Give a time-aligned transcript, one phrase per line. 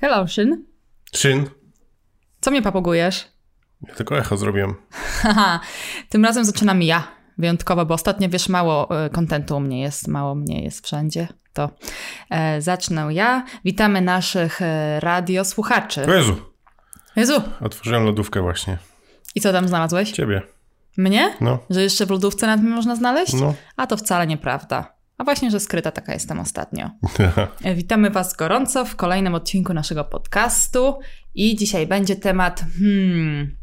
[0.00, 0.64] Hello, Szyn.
[1.14, 1.50] Szyn.
[2.40, 3.28] Co mnie papugujesz?
[3.88, 4.74] Ja tylko echo zrobiłem.
[5.22, 5.60] Haha,
[6.08, 7.08] tym razem zaczynam ja.
[7.38, 11.28] Wyjątkowo, bo ostatnio wiesz, mało e, kontentu u mnie jest, mało mnie jest wszędzie.
[11.52, 11.70] To
[12.30, 13.44] e, zacznę ja.
[13.64, 16.06] Witamy naszych e, radiosłuchaczy.
[16.06, 16.36] O Jezu,
[17.16, 18.78] Jezu, otworzyłem lodówkę właśnie.
[19.34, 20.10] i co tam znalazłeś?
[20.10, 20.42] Ciebie.
[20.96, 21.36] Mnie?
[21.40, 21.58] No.
[21.70, 23.32] Że jeszcze w lodówce nad mnie można znaleźć?
[23.32, 23.54] No.
[23.76, 24.97] A to wcale nieprawda.
[25.18, 26.90] A właśnie, że skryta taka jestem ostatnio.
[27.76, 30.98] Witamy Was gorąco w kolejnym odcinku naszego podcastu
[31.34, 33.56] i dzisiaj będzie temat, hmm,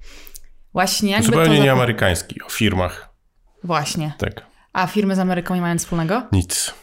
[0.73, 1.63] właśnie jakby Zupełnie to...
[1.63, 3.09] nie zap- amerykański, o firmach.
[3.63, 4.13] Właśnie.
[4.17, 4.45] Tak.
[4.73, 6.23] A firmy z Ameryką nie mają nic wspólnego?
[6.31, 6.73] Nic.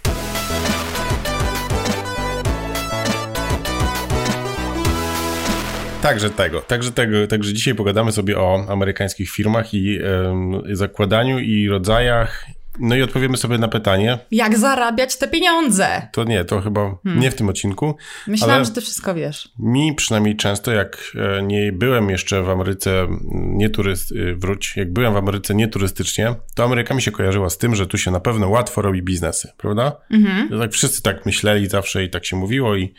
[6.03, 11.69] Także tego, także tego, także dzisiaj pogadamy sobie o amerykańskich firmach i em, zakładaniu i
[11.69, 12.47] rodzajach.
[12.79, 14.19] No i odpowiemy sobie na pytanie.
[14.31, 16.09] Jak zarabiać te pieniądze?
[16.13, 17.97] To nie, to chyba nie w tym odcinku.
[18.27, 19.49] Myślałam, że Ty wszystko wiesz.
[19.59, 24.93] Mi przynajmniej często, jak e, nie byłem jeszcze w Ameryce nie turyst, y, wróć, jak
[24.93, 28.21] byłem w Ameryce nieturystycznie, to Ameryka mi się kojarzyła z tym, że tu się na
[28.21, 29.97] pewno łatwo robi biznesy, prawda?
[30.11, 30.61] Mhm.
[30.61, 32.95] Tak wszyscy tak myśleli zawsze i tak się mówiło i,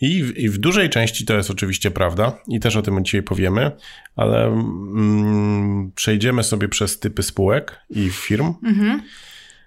[0.00, 3.22] i, w, i w dużej części to jest oczywiście prawda i też o tym dzisiaj
[3.22, 3.70] powiemy,
[4.16, 8.54] ale mm, przejdziemy sobie przez typy spółek i firm.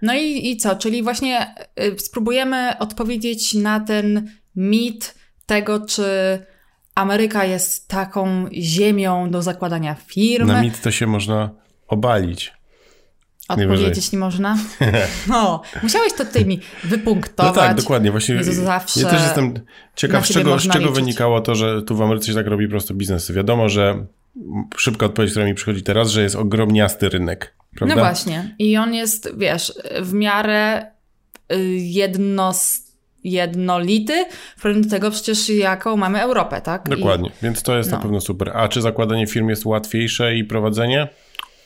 [0.02, 0.75] No i, i co?
[0.75, 6.03] Czyli właśnie y, spróbujemy odpowiedzieć na ten mit tego, czy
[6.95, 10.47] Ameryka jest taką ziemią do zakładania firm.
[10.47, 11.49] Na mit to się można
[11.88, 12.58] obalić.
[13.50, 13.94] Odpowiedzieć, najwyżej.
[13.95, 14.58] jeśli można.
[15.28, 17.55] No, musiałeś to tutaj mi No wypunktować.
[17.55, 18.11] tak, dokładnie.
[18.11, 19.59] Właśnie Jezu, zawsze ja też jestem na
[19.95, 20.95] ciekaw, z czego, z czego liczyć.
[20.95, 23.33] wynikało to, że tu w Ameryce się tak robi prosto biznesy.
[23.33, 24.05] Wiadomo, że
[24.77, 27.55] szybka odpowiedź, która mi przychodzi teraz, że jest ogromniasty rynek.
[27.75, 27.95] Prawda?
[27.95, 28.55] No właśnie.
[28.59, 30.86] I on jest, wiesz, w miarę
[31.52, 32.53] y, jedno,
[33.23, 34.25] jednolity
[34.58, 36.89] w porównaniu do tego przecież jaką mamy Europę, tak?
[36.89, 38.03] Dokładnie, więc to jest na no.
[38.03, 38.52] pewno super.
[38.58, 41.08] A czy zakładanie firm jest łatwiejsze i prowadzenie?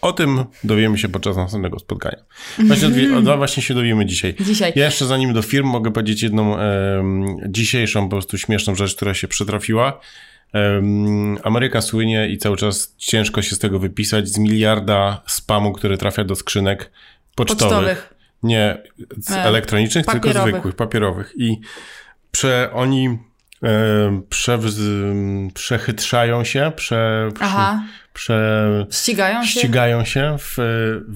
[0.03, 2.23] O tym dowiemy się podczas następnego spotkania.
[2.59, 4.36] Właśnie, dowie, no, właśnie się dowiemy dzisiaj.
[4.39, 4.73] Dzisiaj.
[4.75, 9.13] Ja jeszcze zanim do firm mogę powiedzieć jedną em, dzisiejszą po prostu śmieszną rzecz, która
[9.13, 9.99] się przytrafiła.
[11.43, 16.23] Ameryka słynie i cały czas ciężko się z tego wypisać z miliarda spamu, który trafia
[16.23, 16.92] do skrzynek
[17.36, 17.59] pocztowych.
[17.69, 18.13] Pocztowych.
[18.43, 18.77] Nie
[19.17, 20.53] z E, elektronicznych, tylko papierowych.
[20.53, 21.33] zwykłych, papierowych.
[21.37, 21.59] I
[22.31, 23.17] prze, oni
[23.63, 24.75] e, przewz,
[25.53, 27.80] przechytrzają się, prze, prze,
[28.13, 29.59] prze, ścigają się?
[29.59, 30.55] ścigają się w,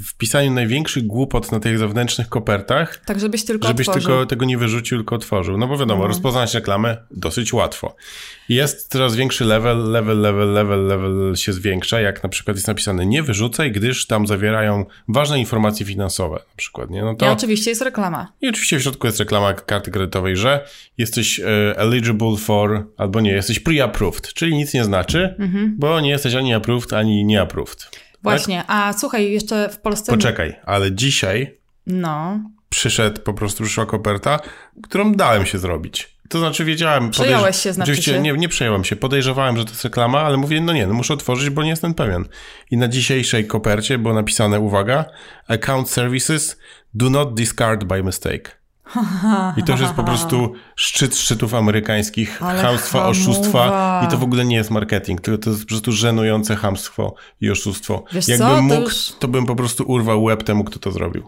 [0.06, 4.10] w pisaniu największych głupot na tych zewnętrznych kopertach, Tak, żebyś tylko żebyś otworzył.
[4.12, 5.58] tylko tego nie wyrzucił, tylko otworzył.
[5.58, 6.08] No bo wiadomo, No.
[6.08, 7.96] rozpoznać reklamę dosyć łatwo.
[8.50, 13.06] Jest coraz większy level, level, level, level, level się zwiększa, jak na przykład jest napisane
[13.06, 17.02] nie wyrzucaj, gdyż tam zawierają ważne informacje finansowe na przykład, nie?
[17.02, 17.26] No to...
[17.26, 18.32] I oczywiście jest reklama.
[18.42, 20.66] I oczywiście w środku jest reklama karty kredytowej, że
[20.98, 21.44] jesteś e,
[21.78, 25.76] eligible for, albo nie, jesteś pre-approved, czyli nic nie znaczy, Mhm.
[25.78, 27.90] bo nie jesteś ani approved, ani nie approved.
[28.24, 28.64] Właśnie.
[28.68, 30.12] A słuchaj, jeszcze w Polsce...
[30.12, 32.40] Poczekaj, ale dzisiaj No.
[32.70, 34.40] przyszedł, po prostu przyszła koperta,
[34.84, 36.18] którą dałem się zrobić.
[36.30, 37.12] To znaczy wiedziałem...
[37.12, 38.20] Przejąłeś się, znaczy Oczywiście się?
[38.20, 41.14] Nie, nie przejąłem się, podejrzewałem, że to jest reklama, ale mówię, no nie, no muszę
[41.14, 42.26] otworzyć, bo nie jestem pewien.
[42.72, 45.06] I na dzisiejszej kopercie było napisane, uwaga,
[45.48, 46.58] account services
[46.94, 48.57] do not discard by mistake.
[49.58, 53.10] I to już jest po prostu szczyt szczytów amerykańskich, Ale chamstwa, hamuwa.
[53.10, 57.16] oszustwa i to w ogóle nie jest marketing, tylko to jest po prostu żenujące chamstwo
[57.42, 58.04] i oszustwo.
[58.12, 60.92] Wiesz Jakbym co, to mógł, już- to bym po prostu urwał łeb temu, kto to
[60.92, 61.24] zrobił.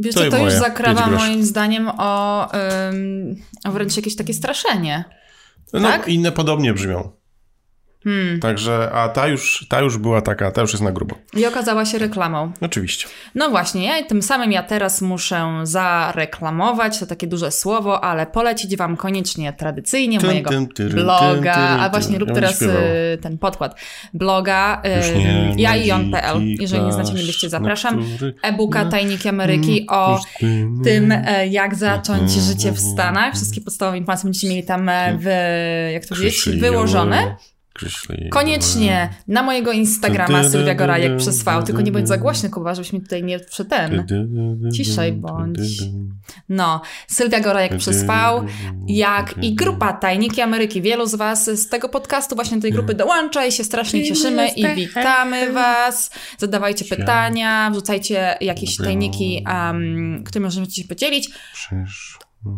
[0.00, 2.48] Wiesz To co, to już zakrawa moim zdaniem o,
[2.90, 5.04] ym, o wręcz jakieś takie straszenie.
[5.72, 6.08] No Tak?
[6.08, 7.10] inne podobnie brzmią.
[8.04, 8.40] Hmm.
[8.40, 11.16] Także, a ta już, ta już była taka, ta już jest na grubo.
[11.36, 12.52] I okazała się reklamą.
[12.60, 13.06] Oczywiście.
[13.34, 18.76] No właśnie, ja tym samym ja teraz muszę zareklamować, to takie duże słowo, ale polecić
[18.76, 22.68] wam koniecznie tradycyjnie Tyn, mojego tyn, tyryn, bloga, a właśnie rób Ja teraz y,
[23.22, 23.80] ten podkład
[24.14, 24.82] bloga
[25.14, 26.36] y, nie ja i on.pl.
[26.60, 28.04] Jeżeli nie znacie, nie byście, zapraszam.
[28.42, 33.34] E-booka na- Tajniki Ameryki o już ty- tym, e, jak zacząć życie w Stanach.
[33.34, 35.24] Wszystkie podstawowe informacje będziecie mieli tam e, w,
[35.92, 37.36] jak to powiedzieć, wyłożone.
[37.78, 42.74] Krzyszli- Koniecznie na mojego Instagrama Sylwia Gorajek przez V, tylko nie bądź za głośny, Kuba,
[42.74, 44.06] żebyś mi tutaj nie przy ten.
[44.74, 45.58] Ciszej bądź.
[46.48, 48.12] No, Sylwia Gorajek przez V,
[48.88, 50.82] jak i grupa Tajniki Ameryki.
[50.82, 54.48] Wielu z Was z tego podcastu właśnie do tej grupy dołącza i się strasznie cieszymy
[54.48, 56.10] i witamy Was.
[56.38, 61.30] Zadawajcie pytania, wrzucajcie jakieś tajniki, um, którymi możemy się podzielić.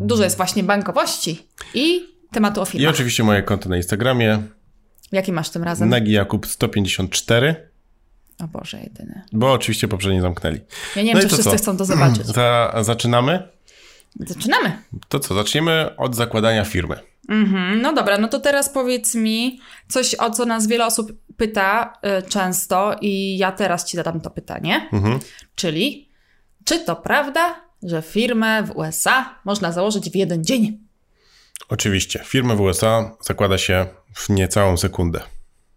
[0.01, 1.39] Dużo jest właśnie bankowości
[1.75, 2.01] i
[2.33, 2.95] tematu o I filmach.
[2.95, 4.43] oczywiście moje konto na Instagramie,
[5.15, 5.89] Jaki masz tym razem?
[5.89, 7.69] Nagi Jakub 154,
[8.45, 9.23] O Boże, jedyny.
[9.33, 10.61] bo oczywiście poprzednie zamknęli.
[10.97, 11.57] Ja nie wiem, No czy wszyscy co?
[11.57, 12.27] chcą to zobaczyć.
[12.37, 13.49] Za, zaczynamy?
[14.21, 14.83] Zaczynamy.
[15.09, 16.97] To co, zaczniemy od zakładania firmy.
[17.29, 21.93] Mhm, no dobra, no to teraz powiedz mi coś, o co nas wiele osób pyta
[22.19, 24.89] y, często i ja teraz ci zadam to pytanie.
[24.93, 25.19] Mhm.
[25.55, 26.09] Czyli,
[26.65, 30.79] czy to prawda, że firmę w USA można założyć w jeden dzień?
[31.69, 32.21] Oczywiście.
[32.25, 35.21] Firmę w USA zakłada się w niecałą sekundę.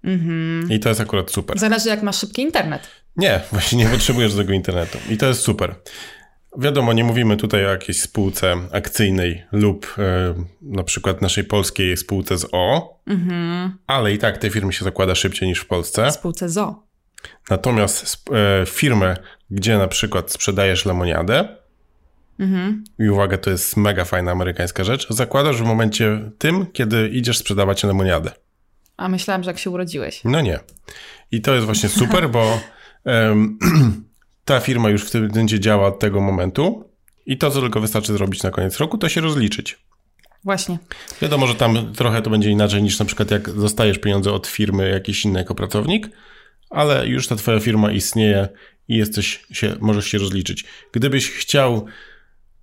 [0.04, 0.72] Mhm.
[0.72, 1.60] I to jest akurat super.
[1.60, 2.88] Zależy jak masz szybki internet.
[3.16, 4.98] Nie, właśnie nie potrzebujesz tego internetu.
[5.10, 5.76] I to jest super.
[6.60, 12.38] Wiadomo, nie mówimy tutaj o jakiejś spółce akcyjnej lub e, na przykład naszej polskiej spółce
[12.38, 13.78] z O, Mhm.
[13.88, 16.12] ale i tak te firmy się zakłada szybciej niż w Polsce.
[16.12, 16.84] Spółce ZO.
[17.50, 18.32] Natomiast sp-
[18.62, 19.18] e, firmę,
[19.50, 21.58] gdzie na przykład sprzedajesz lemoniadę,
[22.40, 22.84] Mhm.
[23.00, 27.84] i uwaga, to jest mega fajna amerykańska rzecz, zakładasz w momencie tym, kiedy idziesz sprzedawać
[27.84, 28.32] lemoniadę.
[28.98, 30.22] A myślałam, że jak się urodziłeś.
[30.24, 30.60] No nie.
[31.32, 32.60] I to jest właśnie super, bo
[33.06, 33.60] em,
[34.46, 36.90] ta firma już w tym momencie działa od tego momentu
[37.26, 39.80] i to, co tylko wystarczy zrobić na koniec roku, to się rozliczyć.
[40.44, 40.78] Właśnie.
[41.22, 44.90] Wiadomo, że tam trochę to będzie inaczej niż na przykład jak dostajesz pieniądze od firmy
[44.90, 46.10] jakiejś innej jako pracownik,
[46.70, 48.48] ale już ta twoja firma istnieje
[48.88, 50.66] i jesteś się, możesz się rozliczyć.
[50.92, 51.86] Gdybyś chciał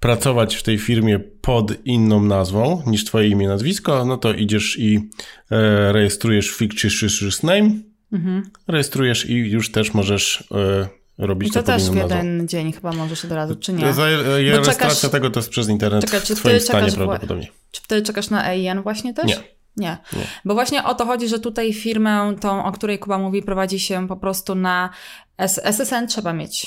[0.08, 4.96] pracować w tej firmie pod inną nazwą niż twoje imię, nazwisko, no to idziesz i
[5.50, 7.70] e, rejestrujesz fictitious name,
[8.12, 8.42] Mhm.
[8.68, 10.44] rejestrujesz i już też możesz
[11.18, 12.16] e, robić I to to też w inną nazwą.
[12.16, 13.92] jeden dzień chyba możesz od razu, czy nie?
[13.92, 17.48] Za, e, rejestracja czekasz- tego to jest przez internet Czekaj, czy w twoim stanie prawdopodobnie.
[17.70, 19.26] Czy wtedy czekasz na EIN właśnie też?
[19.26, 19.36] Nie.
[19.76, 19.96] Nie.
[20.12, 20.26] Nie.
[20.44, 24.08] Bo właśnie o to chodzi, że tutaj firmę, tą, o której Kuba mówi, prowadzi się
[24.08, 24.90] po prostu na
[25.38, 26.66] SSN trzeba mieć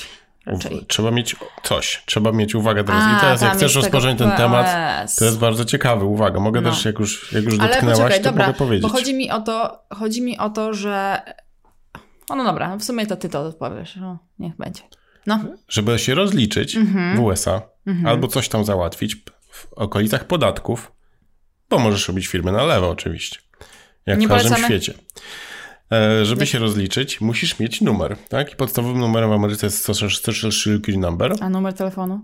[0.52, 0.84] raczej.
[0.88, 3.04] Trzeba mieć coś, trzeba mieć uwagę teraz.
[3.06, 4.66] A, I teraz, jak chcesz rozpocząć ten temat,
[5.18, 6.04] to jest bardzo ciekawy.
[6.04, 6.70] Uwaga, mogę No.
[6.70, 8.82] też, jak już, jak już Ale dotknęłaś, poczekaj, to dobra, mogę powiedzieć.
[8.82, 11.22] bo chodzi mi o to, chodzi mi o to, że...
[12.28, 13.96] O, no dobra, w sumie to ty to odpowiesz.
[13.96, 14.82] No, niech będzie.
[15.26, 17.16] No, Żeby się rozliczyć Mhm.
[17.16, 17.62] w USA
[18.06, 19.16] albo coś tam załatwić
[19.50, 20.92] w okolicach podatków,
[21.70, 23.38] bo możesz robić firmy na lewo oczywiście,
[24.06, 24.80] jak Nie w każdym polecamy.
[24.80, 24.98] świecie.
[25.92, 28.52] E, Żeby się rozliczyć, musisz mieć numer, tak?
[28.52, 32.20] I podstawowym numerem w Ameryce jest Social Security Number, a numer telefonu?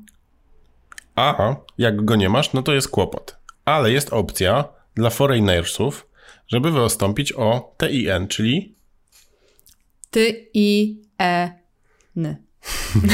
[1.17, 3.37] a jak go nie masz, no to jest kłopot.
[3.65, 4.65] Ale jest opcja
[4.95, 6.07] dla foreignersów,
[6.49, 8.75] żeby wystąpić o TIN, czyli
[10.11, 10.97] Ty i
[12.17, 12.37] ny.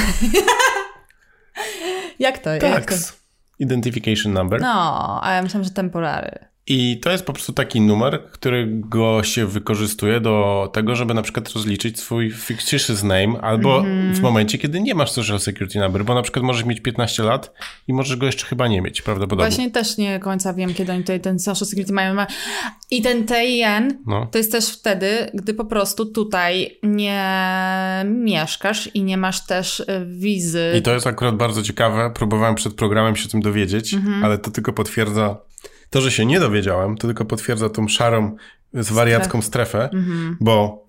[2.18, 2.62] Jak to jest?
[2.62, 2.90] Jak to?
[2.90, 3.20] tax
[3.58, 4.60] identification number.
[4.60, 6.49] No, a ja myślałam, że temporary.
[6.66, 11.48] I to jest po prostu taki numer, którego się wykorzystuje do tego, żeby na przykład
[11.52, 14.14] rozliczyć swój fictitious name, albo Mhm.
[14.14, 17.52] w momencie, kiedy nie masz social security number, bo na przykład możesz mieć 15 lat
[17.88, 19.50] i możesz go jeszcze chyba nie mieć, prawdopodobnie.
[19.50, 22.14] Właśnie też nie końca wiem, kiedy oni tutaj ten social security mają.
[22.14, 22.26] Ma-
[22.90, 24.26] I ten TIN No.
[24.32, 27.24] to jest też wtedy, gdy po prostu tutaj nie
[28.04, 30.72] mieszkasz i nie masz też y, wizy.
[30.78, 32.10] I to jest akurat bardzo ciekawe.
[32.14, 34.24] Próbowałem przed programem się tym dowiedzieć, Mhm.
[34.24, 35.36] ale to tylko potwierdza
[35.90, 38.36] to, że się nie dowiedziałem, to tylko potwierdza tą szarą,
[38.74, 40.36] z wariacką strefę, Mhm.
[40.40, 40.84] bo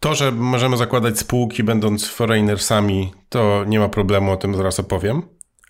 [0.00, 5.22] to, że możemy zakładać spółki będąc foreignersami, to nie ma problemu, o tym zaraz opowiem.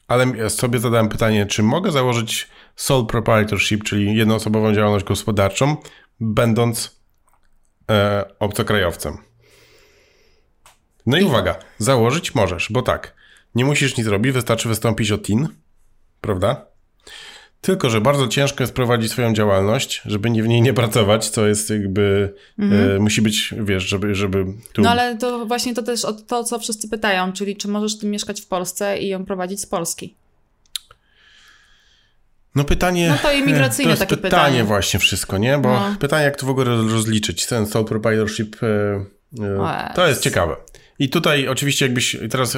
[0.09, 5.77] Ale ja sobie zadałem pytanie, czy mogę założyć sole proprietorship, czyli jednoosobową działalność gospodarczą,
[6.21, 7.01] będąc
[7.91, 9.19] e, obcokrajowcem.
[11.07, 13.15] No i uwaga, założyć możesz, bo tak,
[13.55, 15.49] nie musisz nic robić, wystarczy wystąpić o TIN,
[16.21, 16.67] prawda?
[17.61, 21.47] Tylko, że bardzo ciężko jest prowadzić swoją działalność, żeby nie, w niej nie pracować, co
[21.47, 24.83] jest jakby, e, musi być, wiesz, żeby, żeby tu...
[24.83, 28.07] No ale to właśnie to też o to, co wszyscy pytają, czyli czy możesz ty
[28.07, 30.15] mieszkać w Polsce i ją prowadzić z Polski.
[32.55, 33.09] No pytanie...
[33.09, 34.31] No to imigracyjne to takie pytanie.
[34.31, 34.65] pytanie.
[34.65, 35.59] właśnie wszystko, nie?
[35.59, 35.97] Bo No.
[36.01, 38.67] pytanie, jak to w ogóle rozliczyć, ten sole proprietorship, e,
[39.45, 40.57] e, to jest ciekawe.
[41.01, 42.57] I tutaj oczywiście jakbyś teraz,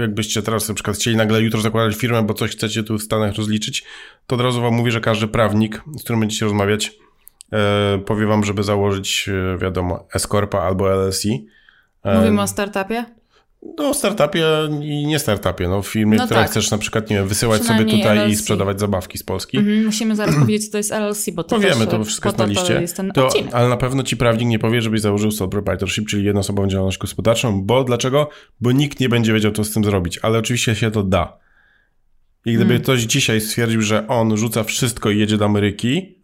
[0.00, 3.34] jakbyście teraz na przykład chcieli nagle jutro zakładać firmę, bo coś chcecie tu w Stanach
[3.34, 3.84] rozliczyć,
[4.26, 6.92] to od razu wam mówię, że każdy prawnik, z którym będziecie rozmawiać,
[7.52, 11.24] e, powie wam, żeby założyć, e, wiadomo, S-Corpa albo LLC.
[12.04, 13.04] E, Mówimy o startupie?
[13.78, 14.46] No, startupie
[14.82, 16.50] i nie startupie, no w firmie, No która tak.
[16.50, 18.38] chcesz na przykład, nie wiem, wysyłać sobie tutaj i LLC.
[18.38, 19.56] sprzedawać zabawki z Polski.
[19.58, 22.46] Mhm, musimy zaraz powiedzieć, co to jest LLC, bo to Powiemy, też, to wszystko po
[22.46, 23.26] jest na to, liście.
[23.26, 23.54] Odcinek.
[23.54, 27.62] ale na pewno ci prawnik nie powie, żebyś założył sole proprietorship, czyli jednoosobową działalność gospodarczą,
[27.62, 28.28] bo dlaczego?
[28.60, 31.38] Bo nikt nie będzie wiedział, co z tym zrobić, ale oczywiście się to da.
[32.46, 32.82] I gdyby Hmm.
[32.82, 36.18] ktoś dzisiaj stwierdził, że on rzuca wszystko i jedzie do Ameryki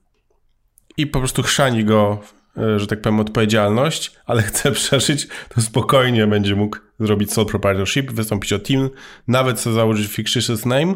[0.96, 2.20] i po prostu chrzani go,
[2.58, 8.10] e, że tak powiem, odpowiedzialność, ale chce przeżyć, to spokojnie będzie mógł zrobić sole proprietorship,
[8.12, 8.90] wystąpić o team,
[9.28, 10.94] nawet sobie założyć fictitious name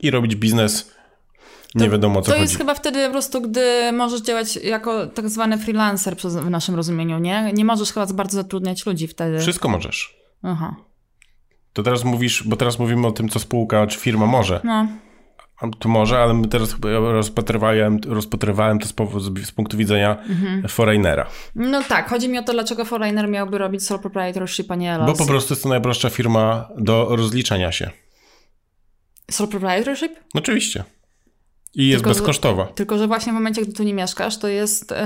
[0.00, 0.96] i robić biznes.
[1.74, 2.42] Nie To- wiadomo o co To chodzi.
[2.42, 7.18] jest chyba wtedy po prostu, gdy możesz działać jako tak zwany freelancer w naszym rozumieniu,
[7.18, 7.52] nie?
[7.52, 9.38] Nie możesz chyba bardzo zatrudniać ludzi wtedy.
[9.38, 10.16] Wszystko możesz.
[10.42, 10.76] Aha.
[11.72, 14.86] To teraz mówisz, bo teraz mówimy o tym, co spółka czy firma może, No.
[15.78, 20.68] To może, ale my teraz rozpatrywałem, rozpatrywałem to z, z, z punktu widzenia mhm.
[20.68, 21.26] foreignera.
[21.54, 25.06] No tak, chodzi mi o to, dlaczego foreigner miałby robić sole proprietorship, a nie LLC.
[25.06, 27.90] Bo po prostu jest to najprostsza firma do rozliczania się.
[29.30, 30.12] Sole proprietorship?
[30.34, 30.84] Oczywiście.
[31.74, 32.66] I jest tylko, bezkosztowa.
[32.66, 34.96] Że, tylko, że właśnie w momencie, gdy tu nie mieszkasz, to jest yy,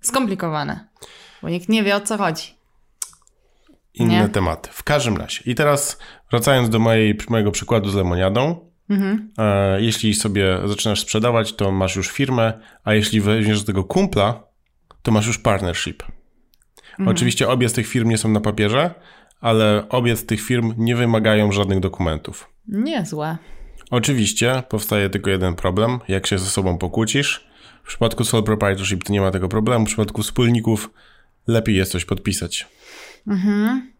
[0.00, 0.88] skomplikowane.
[1.42, 2.56] Bo nikt nie wie, o co chodzi.
[3.94, 4.28] Inne nie?
[4.28, 4.70] tematy.
[4.72, 5.42] W każdym razie.
[5.46, 5.98] I teraz
[6.30, 8.65] wracając do mojej, mojego przykładu z lemoniadą.
[8.90, 9.30] Mhm.
[9.38, 12.52] E, jeśli sobie zaczynasz sprzedawać, to masz już firmę,
[12.84, 14.42] a jeśli weźmiesz z tego kumpla,
[15.02, 16.02] to masz już partnership.
[16.90, 17.08] Mhm.
[17.08, 18.94] Oczywiście obie z tych firm nie są na papierze,
[19.40, 22.50] ale obie z tych firm nie wymagają żadnych dokumentów.
[22.68, 23.36] Niezłe.
[23.90, 27.46] Oczywiście powstaje tylko jeden problem, jak się ze sobą pokłócisz.
[27.84, 30.90] W przypadku sole proprietorship to nie ma tego problemu, w przypadku wspólników
[31.46, 32.66] lepiej jest coś podpisać.
[33.26, 33.95] Mhm.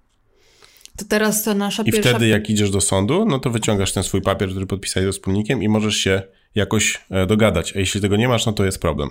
[0.96, 2.10] To teraz to nasza I pierwsza...
[2.10, 5.62] wtedy jak idziesz do sądu, no to wyciągasz ten swój papier, który podpisałeś ze wspólnikiem
[5.62, 6.22] i możesz się
[6.54, 7.76] jakoś e, dogadać.
[7.76, 9.08] A jeśli tego nie masz, no to jest problem.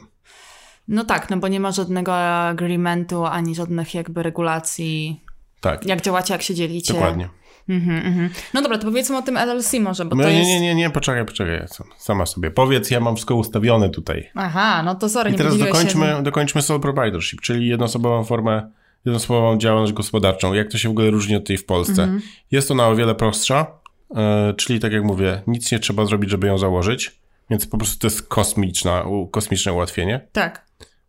[0.88, 5.22] No tak, no bo nie ma żadnego agreementu, ani żadnych jakby regulacji.
[5.62, 5.86] Tak.
[5.86, 6.94] Jak działacie, jak się dzielicie.
[6.94, 7.30] Dokładnie.
[7.70, 8.30] Mhm, mhm.
[8.54, 10.50] No dobra, to powiedzmy o tym LLC może, bo no, to nie, jest...
[10.50, 14.30] Nie, nie, nie, poczekaj, poczekaj, sama sobie powiedz, ja mam wszystko ustawione tutaj.
[14.36, 16.24] Aha, no to sorry, I teraz dokończmy, się...
[16.24, 18.72] dokończmy sole proprietorship, czyli jednoosobową formę,
[19.06, 20.54] jednoosobową działalność gospodarczą.
[20.54, 22.04] Jak to się w ogóle różni od tej w Polsce?
[22.04, 22.22] Mhm.
[22.52, 23.68] Jest ona o wiele prostsza,
[24.10, 24.18] yy,
[24.58, 27.20] czyli tak jak mówię, nic nie trzeba zrobić, żeby ją założyć,
[27.50, 30.28] więc po prostu to jest kosmiczna, kosmiczne ułatwienie.
[30.32, 30.66] Tak.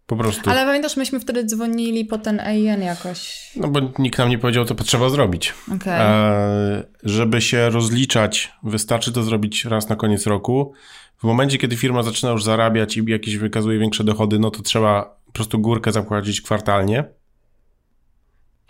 [0.06, 0.50] Po prostu.
[0.50, 3.50] Ale pamiętasz, myśmy wtedy dzwonili po ten AIN jakoś.
[3.56, 5.54] No bo nikt nam nie powiedział, co trzeba zrobić.
[5.76, 6.00] Okay.
[6.00, 10.72] E, żeby się rozliczać, wystarczy to zrobić raz na koniec roku.
[11.18, 15.16] W momencie, kiedy firma zaczyna już zarabiać i jakieś wykazuje większe dochody, no to trzeba
[15.26, 17.04] po prostu górkę zapłacić kwartalnie.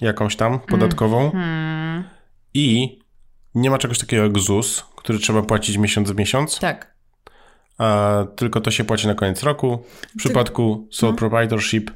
[0.00, 1.32] Jakąś tam podatkową.
[1.32, 2.04] Mm.
[2.54, 2.98] I
[3.54, 6.58] nie ma czegoś takiego jak ZUS, który trzeba płacić miesiąc w miesiąc.
[6.58, 6.96] Tak
[7.78, 9.84] a tylko to się płaci na koniec roku.
[10.14, 11.18] W przypadku sole no.
[11.18, 11.90] proprietorship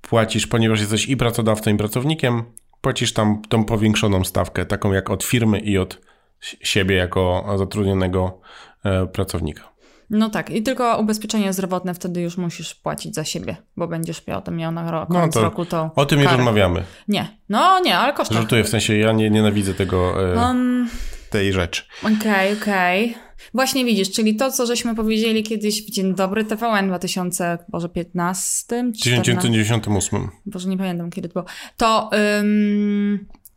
[0.00, 2.42] płacisz, ponieważ jesteś i pracodawcą, i pracownikiem,
[2.80, 6.00] płacisz tam tą powiększoną stawkę, taką jak od firmy i od
[6.40, 8.40] siebie jako zatrudnionego
[8.84, 9.69] e, pracownika.
[10.10, 14.42] No tak, i tylko ubezpieczenie zdrowotne wtedy już musisz płacić za siebie, bo będziesz miał,
[14.42, 15.90] to miał na rok, no to roku to.
[15.96, 16.30] O tym karę.
[16.30, 16.84] nie rozmawiamy.
[17.08, 18.40] Nie, no nie, ale kosztuje.
[18.40, 20.88] Żartuję, w sensie ja nie, nienawidzę tego, e, um,
[21.30, 21.82] tej rzeczy.
[22.02, 23.10] Okej, okay, okej.
[23.10, 23.30] Okay.
[23.54, 30.28] Właśnie widzisz, czyli to, co żeśmy powiedzieli kiedyś w Dzień Dobry TVN 2015, 1998.
[30.46, 31.44] Boże, nie pamiętam kiedy to było.
[31.76, 32.16] To, to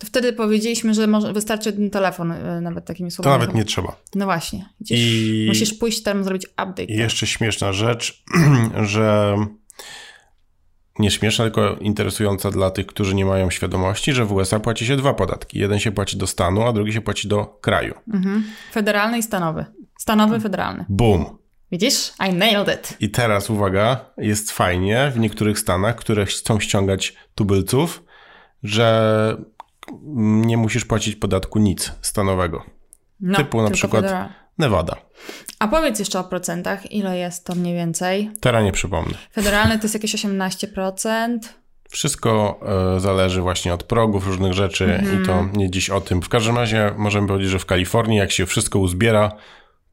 [0.05, 3.33] wtedy powiedzieliśmy, że może, wystarczy ten telefon, y, nawet takimi słowami.
[3.33, 3.95] To nawet nie trzeba.
[4.15, 4.69] No właśnie.
[4.89, 5.45] I...
[5.47, 6.83] Musisz pójść tam zrobić update.
[6.83, 8.23] I jeszcze śmieszna rzecz,
[8.83, 9.37] że
[10.99, 14.97] nie śmieszna, tylko interesująca dla tych, którzy nie mają świadomości, że w USA płaci się
[14.97, 15.59] dwa podatki.
[15.59, 17.93] Jeden się płaci do stanu, a drugi się płaci do kraju.
[18.13, 18.43] Mhm.
[18.71, 19.65] Federalny i stanowy.
[19.99, 20.85] Stanowy, federalny.
[20.89, 21.37] Boom.
[21.71, 22.13] Widzisz?
[22.29, 22.97] I nailed it.
[22.99, 28.03] I teraz uwaga, jest fajnie w niektórych stanach, które chcą ściągać tubylców,
[28.63, 29.37] że
[30.25, 32.63] nie musisz płacić podatku nic stanowego.
[33.19, 34.05] No, Typu na przykład
[34.57, 34.95] Nevada.
[35.59, 38.31] A powiedz jeszcze o procentach, ile jest to mniej więcej?
[38.39, 39.13] Teraz nie przypomnę.
[39.33, 41.39] Federalny to jest jakieś 18%.
[41.89, 42.59] Wszystko
[42.95, 45.23] e, zależy właśnie od progów, różnych rzeczy mm-hmm.
[45.23, 46.21] i to nie dziś o tym.
[46.21, 49.31] W każdym razie możemy powiedzieć, że w Kalifornii jak się wszystko uzbiera,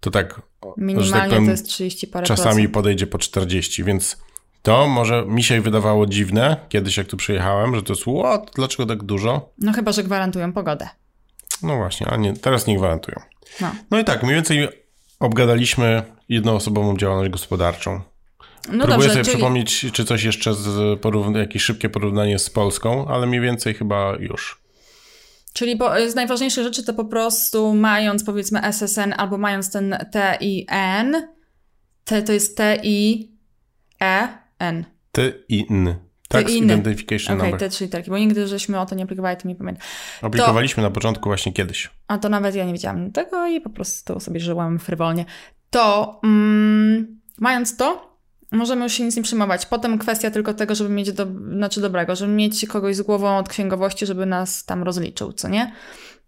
[0.00, 0.42] to tak,
[0.76, 2.74] Minimalnie że tak powiem, to jest 30 parę czasami procent.
[2.74, 4.16] podejdzie po 40, więc
[4.62, 8.86] to może mi się wydawało dziwne kiedyś jak tu przyjechałem, że to jest what, dlaczego
[8.86, 9.52] tak dużo?
[9.58, 10.88] No chyba, że gwarantują pogodę.
[11.62, 13.20] No właśnie, a nie, teraz nie gwarantują.
[13.60, 13.70] No.
[13.90, 14.68] no i tak, mniej więcej
[15.20, 17.92] obgadaliśmy jednoosobową działalność gospodarczą.
[17.92, 18.00] No
[18.68, 19.36] Próbuję dobrze, sobie czyli...
[19.36, 24.16] przypomnieć, czy coś jeszcze z porówn- jakieś szybkie porównanie z Polską, ale mniej więcej chyba
[24.18, 24.60] już.
[25.52, 31.26] Czyli po, z najważniejszych rzeczy to po prostu mając powiedzmy SSN albo mając ten TIN,
[32.04, 32.58] T to jest
[34.60, 34.84] T-I-E-N.
[35.12, 35.94] T-I-N.
[36.30, 37.60] Tax Identification okay, Number.
[37.60, 39.86] te trzy literki, bo nigdy żeśmy o to nie aplikowali, to nie pamiętam.
[40.22, 41.90] Aplikowaliśmy to, na początku właśnie kiedyś.
[42.08, 45.24] A to nawet ja nie wiedziałam tego i po prostu sobie żyłam frywolnie.
[45.70, 48.16] To mm, mając to,
[48.52, 49.66] możemy już się nic nie przejmować.
[49.66, 53.48] Potem kwestia tylko tego, żeby mieć, do, znaczy dobrego, żeby mieć kogoś z głową od
[53.48, 55.72] księgowości, żeby nas tam rozliczył, co nie?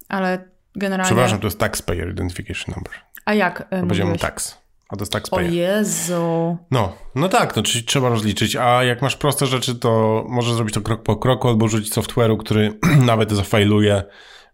[0.09, 1.07] Ale generalnie...
[1.07, 2.93] Przepraszam, to jest Taxpayer Identification Number.
[3.25, 3.69] A jak?
[3.81, 4.62] Powiedziałem tax.
[4.93, 5.51] A to jest taxpayer.
[5.51, 6.57] O Jezu.
[6.71, 10.75] No, no tak, no czyli trzeba rozliczyć, a jak masz proste rzeczy, to możesz zrobić
[10.75, 14.03] to krok po kroku albo użyć software'u, który nawet zafajluje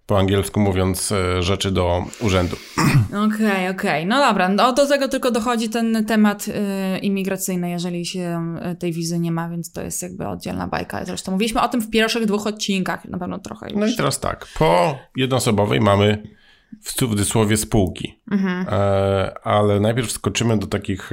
[0.07, 2.57] po angielsku mówiąc, e, rzeczy do urzędu.
[3.09, 3.71] Okej, okay, okej.
[3.71, 4.07] Okay.
[4.07, 8.93] No dobra, no do tego tylko dochodzi ten temat y, imigracyjny, jeżeli się e, tej
[8.93, 11.05] wizy nie ma, więc to jest jakby oddzielna bajka.
[11.05, 13.81] Zresztą mówiliśmy o tym w pierwszych dwóch odcinkach, na pewno trochę już.
[13.81, 16.38] No i teraz tak, po jednoosobowej mamy
[16.83, 18.21] w cudzysłowie spółki.
[18.31, 18.67] Mhm.
[18.69, 21.11] E, ale najpierw skoczymy do takich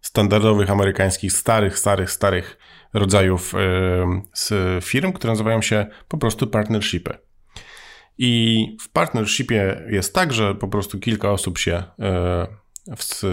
[0.00, 2.58] standardowych amerykańskich, starych, starych, starych
[2.94, 3.54] rodzajów
[4.34, 7.18] z firm, które nazywają się po prostu partnershipy.
[8.18, 12.46] I w partnershipie jest tak, że po prostu kilka osób się e,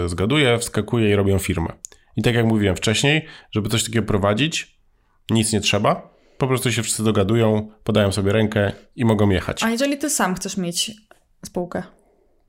[0.06, 1.74] zgaduje, wskakuje i robią firmę.
[2.16, 4.80] I tak jak mówiłem wcześniej, żeby coś takiego prowadzić,
[5.30, 6.10] nic nie trzeba.
[6.38, 9.64] Po prostu się wszyscy dogadują, podają sobie rękę i mogą jechać.
[9.64, 10.92] A jeżeli ty sam chcesz mieć
[11.46, 11.84] spółkę?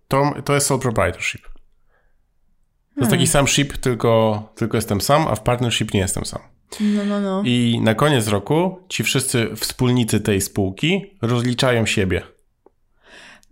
[0.08, 1.42] To, to jest sole proprietorship.
[1.42, 3.00] To hmm.
[3.00, 6.40] jest taki sam ship, tylko, tylko jestem sam, a w partnership nie jestem sam.
[6.80, 7.42] No, no, no.
[7.44, 12.22] I na koniec roku ci wszyscy wspólnicy tej spółki rozliczają siebie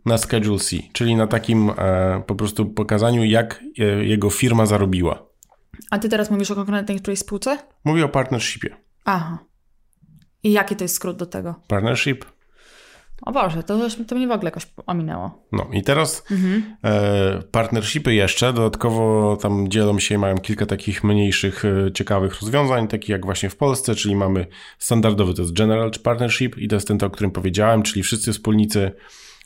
[0.06, 5.26] na Schedule C, czyli na takim e, po prostu pokazaniu, jak e, jego firma zarobiła.
[5.90, 7.58] A ty teraz mówisz o konkretnej której spółce?
[7.84, 8.76] Mówię o partnershipie.
[9.04, 9.38] Aha.
[10.42, 11.54] I jaki to jest skrót do tego?
[11.68, 12.24] Partnership.
[13.22, 15.46] O Boże, to, to mnie w ogóle jakoś ominęło.
[15.52, 16.76] No i teraz mhm.
[16.84, 23.08] e, partnershipy jeszcze, dodatkowo tam dzielą się, mają kilka takich mniejszych, e, ciekawych rozwiązań, takich
[23.08, 24.46] jak właśnie w Polsce, czyli mamy
[24.78, 28.92] standardowy, to jest General Partnership i to jest ten, o którym powiedziałem, czyli wszyscy wspólnicy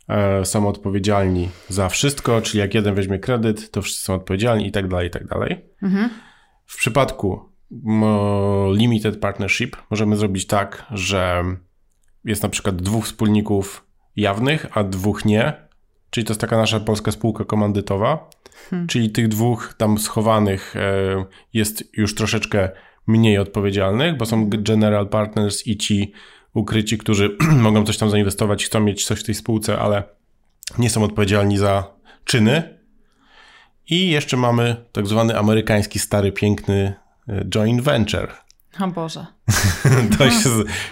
[0.09, 4.73] e, są odpowiedzialni za wszystko, czyli jak jeden weźmie kredyt, to wszyscy są odpowiedzialni i
[4.73, 5.65] tak dalej, i tak dalej.
[5.83, 6.11] Mhm.
[6.67, 7.53] W przypadku
[8.73, 11.45] limited partnership możemy zrobić tak, że
[12.25, 13.87] jest na przykład dwóch wspólników
[14.17, 15.53] jawnych, a dwóch nie.
[16.11, 18.31] Czyli to jest taka nasza polska spółka komandytowa.
[18.71, 18.89] Hmm.
[18.89, 22.71] Czyli tych dwóch tam schowanych e, jest już troszeczkę
[23.07, 26.13] mniej odpowiedzialnych, bo są general partners i ci
[26.55, 27.37] ukryci, którzy
[27.67, 30.03] mogą coś tam zainwestować, chcą mieć coś w tej spółce, ale
[30.79, 32.79] nie są odpowiedzialni za czyny.
[33.89, 36.95] I jeszcze mamy tak zwany amerykański stary piękny
[37.29, 38.33] e, joint venture,
[38.81, 39.27] o Boże.
[40.19, 40.49] to się,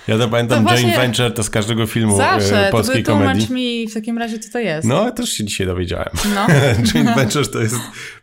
[0.08, 3.40] ja to pamiętam, to Jane Venture to z każdego filmu Zawsze, e, polskiej to komedii.
[3.40, 4.88] Zawsze, mi w takim razie, co to jest.
[4.88, 6.10] No, też się dzisiaj dowiedziałem.
[6.34, 6.46] No.
[6.94, 7.76] Jane Venture to jest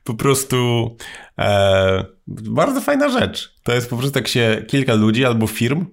[0.03, 0.95] po prostu
[1.39, 3.53] e, bardzo fajna rzecz.
[3.63, 5.85] To jest po prostu tak się kilka ludzi albo firm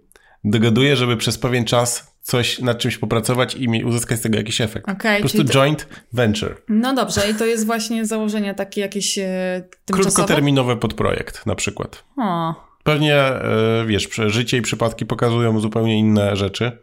[0.44, 4.88] dogaduje, żeby przez pewien czas coś nad czymś popracować i uzyskać z tego jakiś efekt.
[4.88, 5.53] Okay, po prostu to...
[5.53, 6.57] joint venture.
[6.68, 12.05] No dobrze, i to jest właśnie założenie takie jakieś e, Krótkoterminowe podprojekt na przykład.
[12.16, 12.55] O.
[12.85, 16.79] Pewnie, e, wiesz, życie i przypadki pokazują zupełnie inne rzeczy,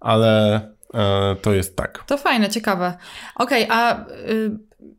[0.00, 0.60] ale
[0.94, 2.04] e, to jest tak.
[2.06, 2.94] To fajne, ciekawe.
[3.34, 4.50] Okej, okay, a y,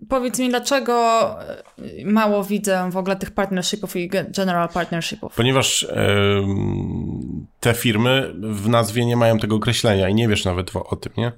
[0.10, 1.36] powiedz mi, dlaczego
[1.80, 5.36] y, mało widzę w ogóle tych partnershipów i general partnershipów?
[5.36, 5.88] Ponieważ
[7.60, 11.14] te firmy w nazwie nie mają tego określenia i nie wiesz nawet o, o tym,
[11.18, 11.32] nie?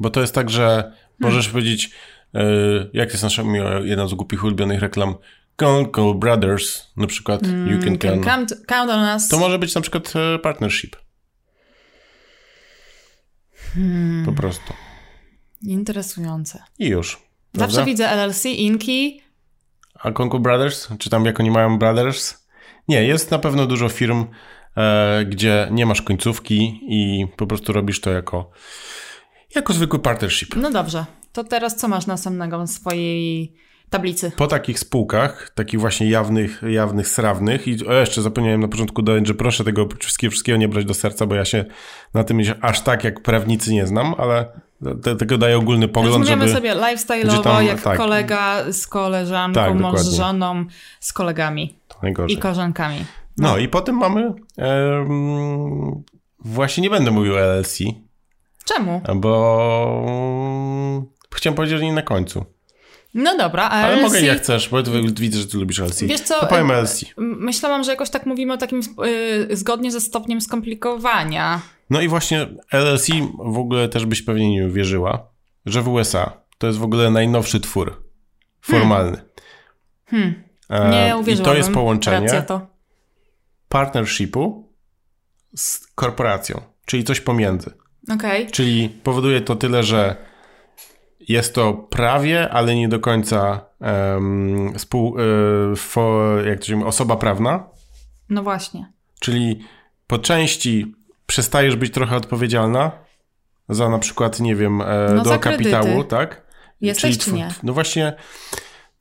[0.00, 1.52] Bo to jest tak, że możesz hmm.
[1.52, 1.90] powiedzieć,
[2.92, 3.42] jak jest nasza
[3.82, 5.14] jedna z głupich ulubionych reklam,
[5.56, 9.28] Call Brothers, na przykład mm, You Can, can count, count, on Us.
[9.28, 10.96] To może być na przykład e, partnership.
[13.74, 14.24] Hmm.
[14.24, 14.72] Po prostu.
[15.62, 16.62] Interesujące.
[16.78, 17.22] I już.
[17.52, 17.74] Prawda?
[17.74, 19.22] Zawsze widzę LLC, Inki.
[19.94, 20.88] A Conco Brothers?
[20.98, 22.46] Czy tam jak oni mają Brothers?
[22.88, 24.24] Nie, jest na pewno dużo firm,
[24.76, 28.50] e, gdzie nie masz końcówki i po prostu robisz to jako,
[29.54, 30.56] jako zwykły partnership.
[30.56, 31.04] No dobrze.
[31.32, 33.54] To teraz co masz następnego w swojej
[33.92, 34.32] tablicy.
[34.36, 39.26] Po takich spółkach, takich właśnie jawnych, jawnych, srawnych i o, jeszcze zapomniałem na początku dodać,
[39.26, 41.64] że proszę tego wszystkiego, wszystkiego nie brać do serca, bo ja się
[42.14, 44.46] na tym aż tak jak prawnicy nie znam, ale
[45.02, 46.54] te, tego daję ogólny pogląd, Rozmawiamy żeby...
[46.54, 47.98] sobie lifestyle'owo, tam, jak tak.
[47.98, 50.64] kolega z koleżanką, tak, mąż z żoną,
[51.00, 51.78] z kolegami
[52.28, 53.04] i koleżankami.
[53.38, 53.48] No.
[53.48, 53.58] no.
[53.58, 56.02] i potem mamy um,
[56.38, 57.78] właśnie nie będę mówił LLC.
[58.64, 59.00] Czemu?
[59.14, 60.04] Bo
[61.34, 62.44] chciałem powiedzieć, że nie na końcu.
[63.14, 64.02] No dobra, a Ale LC...
[64.02, 64.82] mogę jak chcesz, bo
[65.14, 66.06] widzę, że ty lubisz LC.
[66.06, 67.04] Wiesz co, to powiem LC.
[67.16, 68.80] Myślałam, że jakoś tak mówimy o takim
[69.48, 71.60] yy, zgodnie ze stopniem skomplikowania.
[71.90, 73.08] No i właśnie LLC
[73.44, 75.28] w ogóle też byś pewnie nie uwierzyła,
[75.66, 78.02] że w USA to jest w ogóle najnowszy twór
[78.60, 79.22] formalny.
[80.06, 80.34] Hmm.
[80.68, 80.90] hmm.
[80.90, 81.50] Nie uwierzyłam.
[81.50, 82.66] I to jest połączenie to.
[83.68, 84.72] partnershipu
[85.56, 87.70] z korporacją, czyli coś pomiędzy.
[88.14, 88.46] Okay.
[88.50, 90.16] Czyli powoduje to tyle, że
[91.28, 97.16] jest to prawie, ale nie do końca um, spół, y, jak to się mówi, osoba
[97.16, 97.66] prawna.
[98.28, 98.92] No właśnie.
[99.20, 99.64] Czyli
[100.06, 100.94] po części
[101.26, 102.90] przestajesz być trochę odpowiedzialna
[103.68, 106.42] za na przykład, nie wiem, e, no do kapitału, tak?
[106.80, 107.48] Jesteś Czyli, czy nie?
[107.62, 108.12] No właśnie,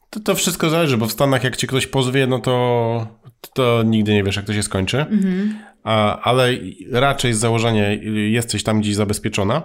[0.10, 3.08] to, to wszystko zależy, bo w Stanach jak cię ktoś pozwie, no to,
[3.54, 5.00] to nigdy nie wiesz, jak to się skończy.
[5.00, 5.60] Mhm.
[5.84, 6.50] A, ale
[6.92, 7.84] raczej z założenia
[8.30, 9.62] jesteś tam gdzieś zabezpieczona.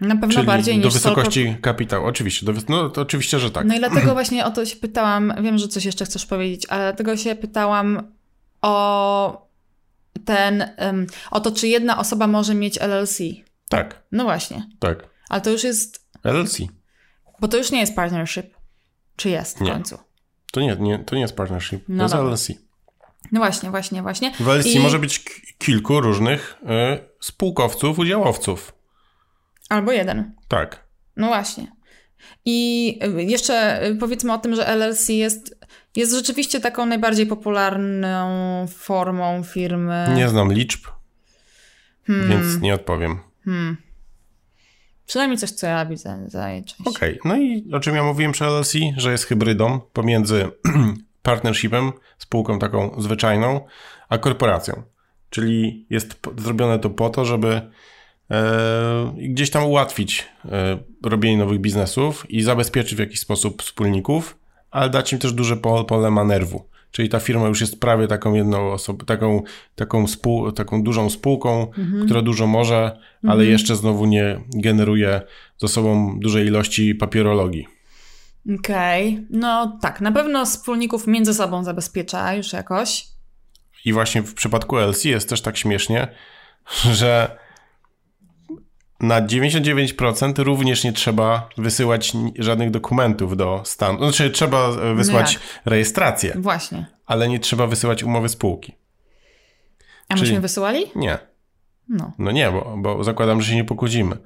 [0.00, 2.06] Na pewno Czyli bardziej niż do wysokości kapitału.
[2.06, 3.66] Oczywiście, do, no to oczywiście, że tak.
[3.66, 6.82] No i dlatego właśnie o to się pytałam, wiem, że coś jeszcze chcesz powiedzieć, ale
[6.82, 8.12] dlatego się pytałam
[8.62, 9.46] o
[10.24, 13.18] ten, um, o to, czy jedna osoba może mieć LLC.
[13.68, 14.02] Tak.
[14.12, 14.66] No właśnie.
[14.78, 15.08] Tak.
[15.28, 16.06] Ale to już jest...
[16.24, 16.58] LLC.
[17.40, 18.46] Bo to już nie jest partnership.
[19.16, 19.72] Czy jest w Nie.
[19.72, 19.98] końcu?
[20.52, 22.48] To nie, nie, to nie jest partnership, No to jest.
[22.48, 22.60] LLC.
[23.32, 24.32] No właśnie, właśnie, właśnie.
[24.40, 25.24] W LLC I- może być
[25.58, 26.66] kilku różnych y,
[27.20, 28.72] spółkowców, udziałowców.
[29.68, 30.34] Albo jeden.
[30.48, 30.86] Tak.
[31.16, 31.72] No właśnie.
[32.44, 35.56] I y, jeszcze y, powiedzmy o tym, że LLC jest,
[35.96, 40.06] jest rzeczywiście taką najbardziej popularną formą firmy.
[40.14, 40.86] Nie znam liczb,
[42.06, 42.28] Hmm.
[42.28, 43.18] więc nie odpowiem.
[45.06, 46.80] Przynajmniej coś, co ja widzę za jej część.
[46.84, 50.48] Okej, no i o czym ja mówiłem przy LLC, że jest hybrydą pomiędzy
[51.22, 53.66] partnershipem, spółką taką zwyczajną,
[54.08, 54.82] a korporacją.
[55.30, 57.70] Czyli jest zrobione to po to, żeby
[58.30, 64.38] e, gdzieś tam ułatwić e, robienie nowych biznesów i zabezpieczyć w jakiś sposób wspólników,
[64.70, 66.64] ale dać im też duże pole, manewru.
[66.90, 69.42] Czyli ta firma już jest prawie taką jedną osobą, taką,
[69.74, 71.66] taką, spół, taką dużą spółką,
[72.04, 75.20] która dużo może, ale jeszcze znowu nie generuje
[75.58, 77.66] ze sobą dużej ilości papierologii.
[78.58, 79.26] Okej.
[79.30, 83.06] No tak, na pewno wspólników między sobą zabezpiecza już jakoś.
[83.84, 86.08] I właśnie w przypadku LC jest też tak śmiesznie,
[86.98, 87.38] że
[89.00, 93.98] na 99% również nie trzeba wysyłać żadnych dokumentów do stanu.
[93.98, 95.42] Znaczy trzeba e, wysłać jak?
[95.64, 96.86] rejestrację, Właśnie.
[97.06, 98.72] ale nie trzeba wysyłać umowy spółki.
[100.08, 100.84] A Czyli- myśmy wysyłali?
[100.96, 101.18] Nie.
[101.88, 102.12] No.
[102.18, 104.16] No nie, bo, bo zakładam, że się nie pokłócimy.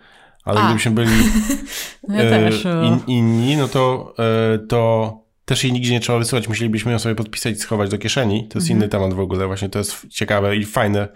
[0.44, 0.64] Ale A.
[0.66, 1.10] gdybyśmy byli
[2.08, 2.50] No ja e,
[2.86, 4.14] in, inni, no to,
[4.54, 6.48] e, to też jej nigdzie nie trzeba wysyłać.
[6.48, 8.48] Musielibyśmy ją sobie podpisać i schować do kieszeni.
[8.48, 8.78] To jest Mhm.
[8.78, 9.46] inny temat w ogóle.
[9.46, 11.08] Właśnie to jest ciekawe i fajne.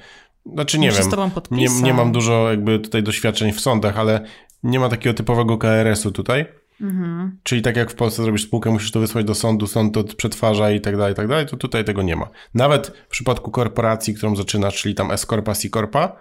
[0.52, 1.10] Znaczy nie Muszę wiem.
[1.50, 4.20] Nie, nie mam dużo jakby tutaj doświadczeń w sądach, ale
[4.62, 6.46] nie ma takiego typowego KRS-u tutaj.
[6.80, 7.38] Mhm.
[7.42, 10.70] Czyli tak jak w Polsce zrobisz spółkę, musisz to wysłać do sądu, sąd to przetwarza
[10.70, 12.28] i tak dalej, i tak dalej, to tutaj tego nie ma.
[12.54, 16.16] Nawet w przypadku korporacji, którą zaczynasz, czyli tam S-Corpa, C-Corpa,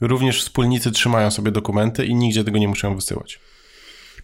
[0.00, 3.40] również wspólnicy trzymają sobie dokumenty i nigdzie tego nie muszą wysyłać.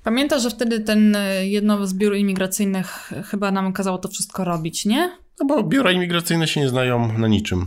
[0.05, 4.87] Pamiętasz, że wtedy ten y, jedno z biur imigracyjnych chyba nam kazało to wszystko robić,
[4.87, 5.19] nie?
[5.41, 7.67] No bo biura imigracyjne się nie znają na niczym.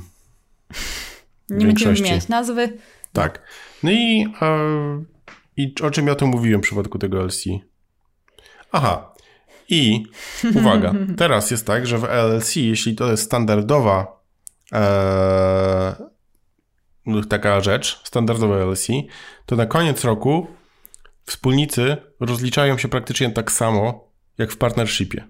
[1.49, 2.77] Nie będziemy wymieniać nazwy.
[3.13, 3.41] Tak.
[3.83, 5.03] No i, e,
[5.57, 7.43] i o czym ja tu mówiłem w przypadku tego LC?
[8.71, 9.13] Aha.
[9.69, 10.03] I
[10.59, 14.23] uwaga, teraz jest tak, że w LLC, jeśli to jest standardowa
[14.73, 15.95] e,
[17.05, 18.87] no, taka rzecz, standardowe LLC,
[19.45, 20.47] to na koniec roku
[21.25, 25.27] wspólnicy rozliczają się praktycznie tak samo jak w partnershipie.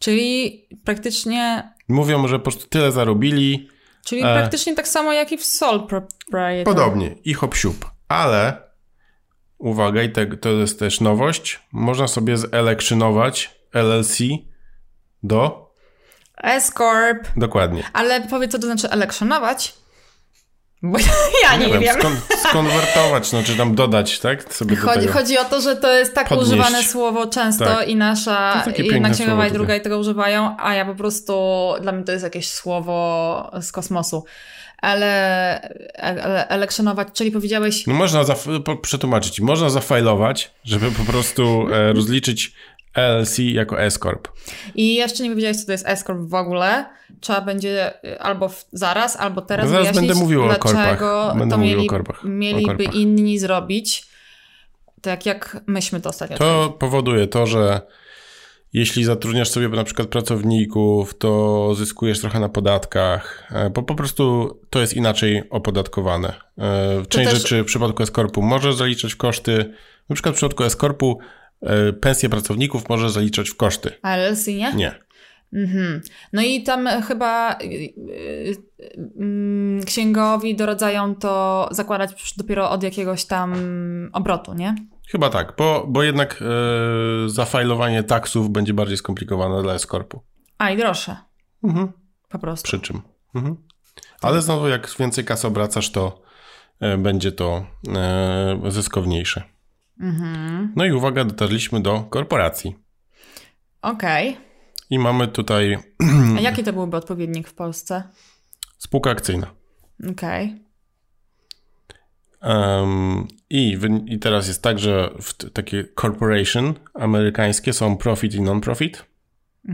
[0.00, 3.68] Czyli praktycznie, Mówią, że po prostu tyle zarobili,
[4.08, 4.34] czyli E.
[4.34, 6.74] praktycznie tak samo jak i w Sole Proprietor.
[6.74, 8.62] Podobnie i hop siup, ale
[9.58, 14.18] uwaga, i te, to jest też nowość, można sobie zelectionować LLC
[15.22, 15.68] do,
[16.36, 17.28] S-Corp.
[17.36, 17.82] dokładnie.
[17.92, 19.74] Ale powiedz, co to znaczy elekcjonować?
[20.82, 20.98] Bo
[21.42, 21.94] ja nie, wiem.
[21.98, 22.16] Skon,
[22.48, 24.54] skonwertować, no czy tam dodać, tak?
[24.54, 26.52] Sobie Chodzi, chodzi o to, że to jest tak Podnieść.
[26.52, 27.88] używane słowo często Tak.
[27.88, 30.94] i nasza, i piękne jedna księgowa słowo i druga i tego używają, a ja po
[30.94, 31.34] prostu,
[31.80, 34.24] dla mnie to jest jakieś słowo z kosmosu.
[34.82, 35.70] Ale,
[36.02, 38.24] ale elekcjonować, czyli powiedziałeś, No można
[38.82, 42.52] przetłumaczyć, można zafajlować, żeby po prostu e, rozliczyć
[42.94, 44.28] LLC jako S-Corp.
[44.74, 46.86] i jeszcze nie powiedziałeś, co to jest S-Corp w ogóle,
[47.20, 51.00] trzeba będzie y, albo w, zaraz, albo teraz No zaraz będę mówił o korpach.
[51.38, 52.24] Będę to mówił o mieli, korpach.
[52.24, 52.94] O mieliby korpach.
[52.94, 54.06] inni zrobić,
[55.02, 57.80] tak jak myśmy to ostatnio To powoduje to, że
[58.72, 64.56] jeśli zatrudniasz sobie na przykład pracowników, to zyskujesz trochę na podatkach, e, bo po prostu
[64.70, 66.34] to jest inaczej opodatkowane.
[66.58, 69.74] E, Część też- rzeczy w przypadku S-Corpu możesz zaliczać koszty,
[70.08, 71.18] na przykład w przypadku S-Corpu
[72.00, 73.90] pensję pracowników możesz zaliczać w koszty.
[74.02, 74.72] A LLC nie?
[74.74, 74.94] Nie.
[75.52, 76.00] Mhm.
[76.32, 78.56] No i tam e, chyba y, y,
[79.80, 83.54] y, księgowi doradzają to zakładać dopiero od jakiegoś tam
[84.12, 84.74] obrotu, nie?
[85.10, 90.20] Chyba tak, bo, bo jednak e, zafajlowanie taksów będzie bardziej skomplikowane dla S-Corpu.
[90.58, 91.16] A i droższe,
[91.64, 91.92] Mhm.
[92.28, 92.64] po prostu.
[92.64, 93.02] Przy czym.
[93.34, 93.56] Mhm.
[94.22, 96.22] Ale znowu, jak więcej kasy obracasz, to
[96.80, 97.66] e, będzie to
[97.96, 99.42] e, zyskowniejsze.
[100.00, 100.72] Mhm.
[100.76, 102.76] No i uwaga, dotarliśmy do korporacji.
[103.82, 104.36] Okej.
[104.90, 105.78] I mamy tutaj
[106.38, 108.02] A jaki to byłby odpowiednik w Polsce?
[108.78, 109.50] spółka akcyjna.
[110.10, 110.62] Okej.
[112.40, 115.10] Em, i, wy- I teraz jest tak, że
[115.52, 119.04] takie corporation amerykańskie są profit i non-profit.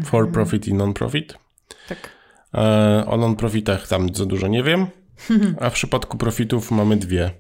[0.05, 1.39] For profit i non-profit.
[1.89, 2.11] Tak.
[2.55, 4.87] E, o non-profitach tam za dużo nie wiem.
[5.61, 7.31] A w przypadku profitów mamy dwie.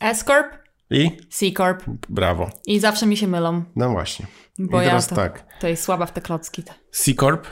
[0.00, 0.46] S-Corp,
[0.90, 1.82] I C-Corp.
[2.08, 2.50] brawo.
[2.66, 4.26] I zawsze mi się mylą, No właśnie.
[4.58, 5.46] bo I ja teraz to, tak.
[5.60, 6.62] to jest słaba w te klocki.
[6.90, 7.46] C Corp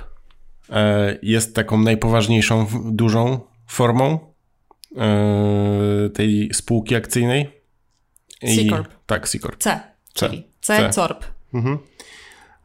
[0.71, 4.19] e, jest taką najpoważniejszą, dużą formą
[4.97, 7.63] e, tej spółki akcyjnej.
[8.43, 8.89] I- C Corp.
[9.07, 9.57] Tak, C Corp.
[9.63, 9.81] C.
[10.15, 10.91] Czyli C, C.
[10.95, 11.25] CORP.
[11.55, 11.79] Mhm.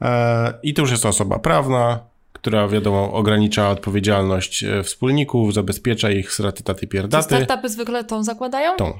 [0.01, 1.99] E, I to już jest osoba prawna,
[2.33, 7.29] która wiadomo ogranicza odpowiedzialność e, wspólników, zabezpiecza ich z raty taty pierdaty.
[7.29, 8.75] Czy startupy zwykle tą zakładają?
[8.77, 8.99] Tą.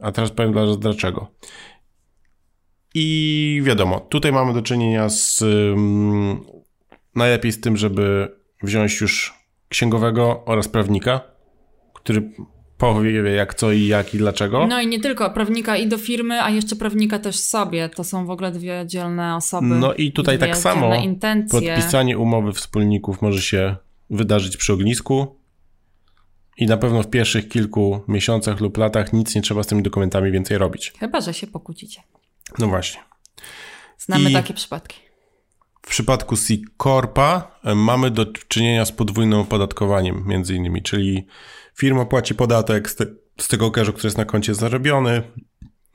[0.00, 1.30] A teraz powiem dlaczego.
[2.94, 6.44] I wiadomo, tutaj mamy do czynienia z um,
[7.14, 9.34] najlepiej z tym, żeby wziąć już
[9.68, 11.20] księgowego oraz prawnika,
[11.94, 12.30] który
[12.78, 14.66] powie jak co i jak i dlaczego.
[14.66, 17.88] No i nie tylko prawnika i do firmy, a jeszcze prawnika też sobie.
[17.88, 19.66] To są w ogóle dwie oddzielne osoby.
[19.66, 21.60] No i tutaj tak samo intencje.
[21.60, 23.76] podpisanie umowy wspólników może się
[24.10, 25.43] wydarzyć przy ognisku
[26.56, 30.30] i na pewno w pierwszych kilku miesiącach lub latach nic nie trzeba z tymi dokumentami
[30.30, 30.92] więcej robić.
[31.00, 32.02] Chyba, że się pokłócicie.
[32.58, 33.00] No właśnie.
[33.98, 34.96] Znamy I takie przypadki.
[35.82, 41.26] W przypadku C Corpa e, mamy do czynienia z podwójnym opodatkowaniem między innymi, czyli
[41.76, 43.06] firma płaci podatek z, te,
[43.40, 45.22] z tego cash, który jest na koncie zarobiony,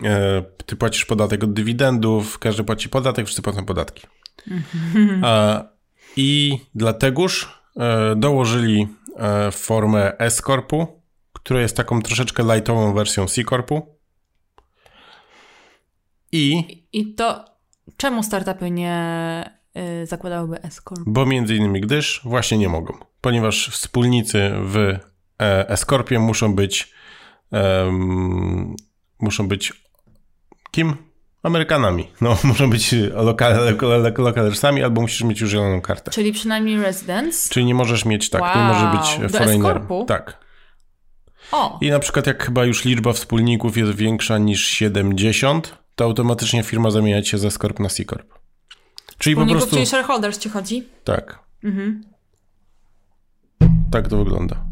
[0.03, 4.07] e, ty płacisz podatek od dywidendów, każdy płaci podatek, wszyscy płacą podatki.
[5.23, 5.63] A,
[6.17, 8.87] I dlategoż e, dołożyli
[9.51, 11.01] formę S-Corpu,
[11.33, 13.95] która jest taką troszeczkę lightową wersją C-Corpu.
[16.31, 17.45] I, I to
[17.97, 19.43] czemu startupy nie
[20.01, 21.01] y, zakładałyby S-Corp?
[21.05, 24.77] Bo między innymi gdyż właśnie nie mogą, ponieważ wspólnicy w
[25.41, 26.93] e, S-Corpie muszą być
[27.51, 28.75] um,
[29.19, 29.73] muszą być
[30.71, 31.08] kim?
[31.43, 32.11] Amerykanami.
[32.21, 33.77] No, muszą być lokal,
[34.17, 36.11] lokalersami albo musisz mieć już zieloną kartę.
[36.11, 37.49] Czyli przynajmniej residence?
[37.49, 38.51] Czyli nie możesz mieć, tak, wow.
[38.55, 39.81] nie może być foreigner.
[40.07, 40.37] Tak.
[41.51, 41.77] O.
[41.81, 46.91] I na przykład jak chyba już liczba wspólników jest większa niż 70, to automatycznie firma
[46.91, 48.33] zamienia się ze Scorp na C-Corp.
[49.17, 49.69] Czyli po prostu...
[49.69, 50.87] czyli shareholders ci chodzi?
[51.03, 51.39] Tak.
[51.63, 52.03] Mhm.
[53.91, 54.68] Tak to wygląda.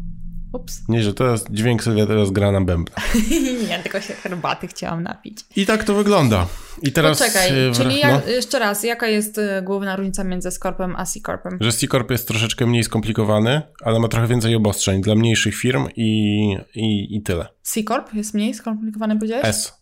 [0.52, 0.88] Ups.
[0.88, 2.96] Nie, że teraz dźwięk Sylwia teraz gra na bębna.
[3.68, 5.38] nie, tylko się herbaty chciałam napić.
[5.56, 6.46] I tak to wygląda.
[6.82, 7.18] I teraz...
[7.18, 7.76] Poczekaj, w...
[7.76, 8.20] czyli no.
[8.26, 11.58] jeszcze raz, jaka jest y, główna różnica między Scorpem a C-Corpem?
[11.60, 16.56] Że C-Corp jest troszeczkę mniej skomplikowany, ale ma trochę więcej obostrzeń dla mniejszych firm i,
[16.74, 17.48] i, i tyle.
[17.62, 19.46] C-Corp jest mniej skomplikowany, powiedziałeś?
[19.46, 19.78] S.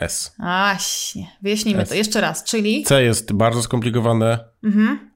[0.00, 0.34] S.
[0.38, 1.88] Aśnie, wyjaśnijmy S.
[1.88, 2.82] to jeszcze raz, czyli...
[2.82, 5.10] C jest bardzo skomplikowane mhm.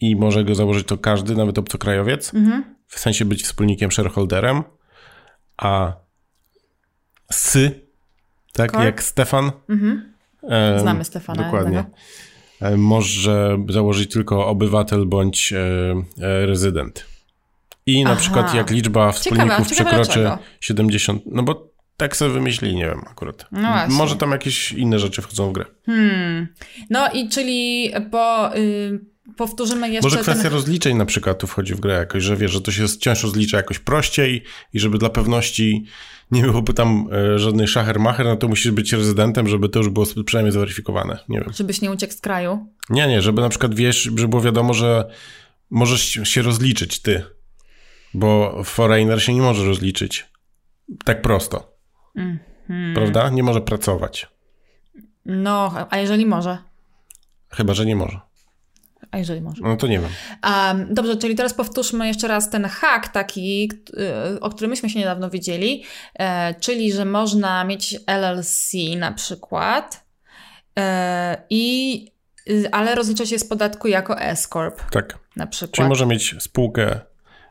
[0.00, 2.79] i może go założyć to każdy, nawet obcokrajowiec, mhm.
[2.90, 4.62] W sensie być wspólnikiem, shareholderem,
[5.56, 5.92] a
[7.30, 7.58] S,
[8.52, 9.52] tak jak Stefan.
[9.68, 10.12] Mhm.
[10.80, 11.44] Znamy Stefana.
[11.44, 11.84] Dokładnie.
[12.58, 12.76] Tego.
[12.76, 17.06] Może założyć tylko obywatel bądź e, e, rezydent.
[17.86, 18.20] I na Aha.
[18.20, 23.00] przykład jak liczba wspólników ciekawe, przekroczy ciekawe 70, no bo tak sobie wymyślili, nie wiem
[23.10, 23.46] akurat.
[23.52, 25.64] No Może tam jakieś inne rzeczy wchodzą w grę.
[25.86, 26.48] Hmm.
[26.90, 28.56] No i czyli po...
[28.56, 30.06] Y powtórzymy jeszcze.
[30.06, 30.52] Może kwestia ten...
[30.52, 33.56] rozliczeń na przykład tu wchodzi w grę jakoś, że wiesz, że to się wciąż rozlicza
[33.56, 35.84] jakoś prościej i żeby dla pewności
[36.30, 40.06] nie byłoby tam e, żadnej szachermacher, no to musisz być rezydentem, żeby to już było
[40.26, 41.18] przynajmniej zweryfikowane.
[41.28, 41.52] Nie wiem.
[41.52, 42.66] Żebyś nie uciekł z kraju?
[42.90, 45.10] Nie, nie, żeby na przykład wiesz, żeby było wiadomo, że
[45.70, 47.22] możesz się rozliczyć ty,
[48.14, 50.26] bo foreigner się nie może rozliczyć
[51.04, 51.76] tak prosto.
[52.16, 52.38] Mm
[52.70, 52.94] -hmm.
[52.94, 53.30] Prawda?
[53.30, 54.28] Nie może pracować.
[55.26, 56.58] No, a jeżeli może?
[57.50, 58.20] Chyba, że nie może.
[59.10, 59.62] A jeżeli może?
[59.62, 60.10] No to nie wiem.
[60.44, 63.70] Um, dobrze, czyli teraz powtórzmy jeszcze raz ten hack taki,
[64.40, 70.04] o którym myśmy się niedawno widzieli, e, czyli, że można mieć LLC na przykład
[70.78, 72.06] e, i
[72.50, 74.90] y, ale rozlicza się z podatku jako S Corp.
[74.90, 75.18] Tak.
[75.36, 75.76] Na przykład.
[75.76, 77.00] Czyli może mieć spółkę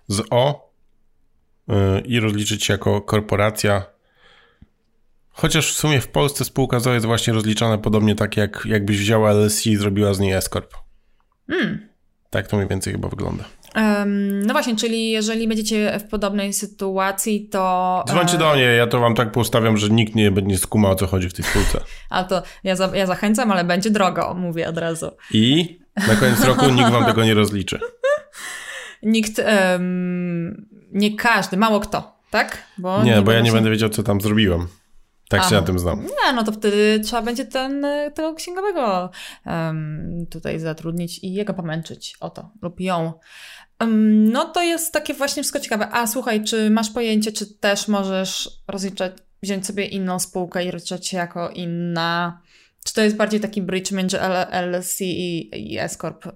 [0.08, 0.72] z O
[1.70, 3.86] y, i rozliczyć się jako korporacja
[5.42, 9.32] Chociaż w sumie w Polsce spółka ZO jest właśnie rozliczana podobnie tak, jak jakbyś wzięła
[9.32, 10.74] LSC i zrobiła z niej S-Corp.
[11.50, 11.90] Mm.
[12.30, 13.44] Tak to mniej więcej chyba wygląda.
[13.76, 18.04] Um, no właśnie, czyli jeżeli będziecie w podobnej sytuacji, to...
[18.08, 21.08] Dzwońcie do mnie, ja to wam tak postawiam, że nikt nie będzie skumał, o co
[21.08, 21.80] chodzi w tej spółce.
[22.10, 25.12] A to ja, za, ja zachęcam, ale będzie drogo, mówię od razu.
[25.32, 27.80] I na koniec roku nikt wam tego nie rozliczy.
[29.04, 32.64] Nikt, um, nie każdy, mało kto, tak?
[32.78, 34.68] Bo nie, nie bo ja nie będę wiedział, co tam zrobiłem.
[35.30, 35.50] Tak Aha.
[35.50, 36.02] się na tym znam.
[36.04, 39.10] Nie, no to wtedy trzeba będzie ten, tego księgowego
[39.46, 43.14] um, tutaj zatrudnić i jego pomęczyć o to lub ją.
[43.80, 45.88] Um, no to jest takie właśnie wszystko ciekawe.
[45.92, 49.14] A słuchaj, czy masz pojęcie, czy też możesz rozliczać,
[49.44, 52.42] wziąć sobie inną spółkę i rozliczać się jako inna?
[52.86, 54.20] Czy to jest bardziej taki bridge między
[54.52, 56.34] LLC i, i S-Corp uh,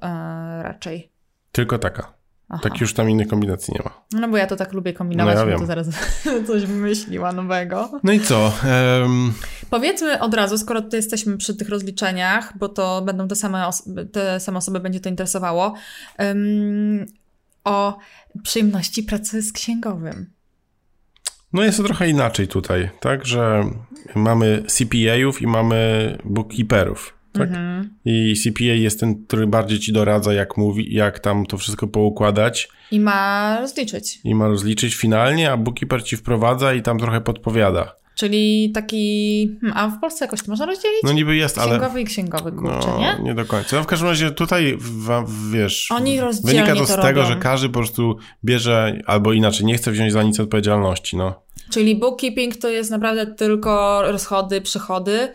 [0.61, 1.11] raczej?
[1.51, 2.22] Tylko taka.
[2.53, 2.63] Aha.
[2.63, 3.91] Tak już tam innych kombinacji nie ma.
[4.21, 5.87] No bo ja to tak lubię kombinować, no ja to zaraz
[6.47, 7.99] coś wymyśliła nowego.
[8.03, 8.53] No i co?
[9.01, 9.33] Um...
[9.69, 14.05] Powiedzmy od razu, skoro tutaj jesteśmy przy tych rozliczeniach, bo to będą te same, osoby,
[14.05, 15.73] te same osoby, będzie to interesowało,
[16.19, 17.05] um,
[17.63, 17.97] o
[18.43, 20.29] przyjemności pracy z księgowym.
[21.53, 23.63] No jest to trochę inaczej tutaj, tak, że
[24.15, 27.13] mamy CPA-ów i mamy bookkeeperów.
[27.33, 27.49] Tak?
[27.49, 27.89] Mhm.
[28.05, 32.69] I CPA jest ten, który bardziej ci doradza, jak mówi, jak tam to wszystko poukładać.
[32.91, 34.19] I ma rozliczyć.
[34.23, 37.95] I ma rozliczyć finalnie, a bookkeeper ci wprowadza i tam trochę podpowiada.
[38.15, 39.57] Czyli taki.
[39.61, 40.99] Hmm, a w Polsce jakoś to można rozdzielić?
[41.03, 41.79] No niby jest, księgowy ale.
[41.79, 43.23] Księgowy i księgowy, kurczę, no, nie?
[43.23, 43.75] Nie do końca.
[43.75, 45.91] No w każdym razie tutaj, w, wiesz.
[45.91, 47.33] Oni Wynika to z to tego, robią.
[47.33, 51.41] że każdy po prostu bierze, albo inaczej, nie chce wziąć za nic odpowiedzialności, no.
[51.69, 55.33] Czyli bookkeeping to jest naprawdę tylko rozchody, przychody,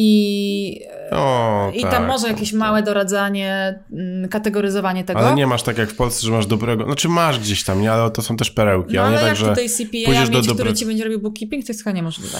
[0.00, 0.80] i,
[1.10, 2.58] o, i tak, tam może jakieś tak.
[2.60, 5.20] małe doradzanie, mm, kategoryzowanie tego.
[5.20, 7.92] Ale nie masz tak jak w Polsce, że masz dobrego, znaczy masz gdzieś tam, nie,
[7.92, 8.94] ale to są też perełki.
[8.94, 11.66] No, ale, ale nie jak tak, tutaj CPA mieć, do który ci będzie robił bookkeeping,
[11.66, 12.38] to jest chyba niemożliwe.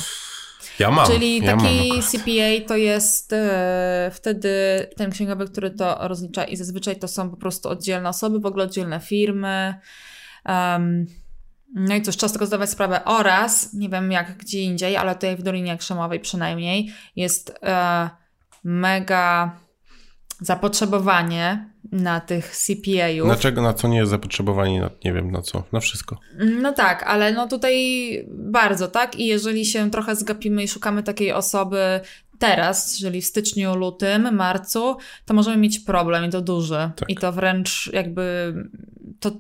[0.79, 1.07] Ja mam.
[1.07, 4.51] Czyli ja taki mam CPA to jest e, wtedy
[4.97, 8.64] ten księgowy, który to rozlicza i zazwyczaj to są po prostu oddzielne osoby, w ogóle
[8.64, 9.75] oddzielne firmy.
[10.47, 11.07] Um,
[11.74, 13.04] no i cóż, czas tego zdawać sprawę.
[13.04, 18.11] Oraz, nie wiem jak gdzie indziej, ale tutaj w Dolinie Krzemowej przynajmniej jest e,
[18.64, 19.57] mega
[20.40, 23.26] zapotrzebowanie na tych CPA-ów.
[23.26, 24.81] Dlaczego, na co nie jest zapotrzebowanie?
[24.81, 25.64] Na, nie wiem, na co?
[25.72, 26.18] Na wszystko.
[26.61, 29.18] No tak, ale no tutaj bardzo, tak?
[29.18, 32.00] I jeżeli się trochę zgapimy i szukamy takiej osoby
[32.38, 36.90] teraz, czyli w styczniu, lutym, marcu, to możemy mieć problem i to duży.
[36.96, 37.11] Tak.
[37.11, 38.54] I to wręcz jakby
[39.20, 39.31] to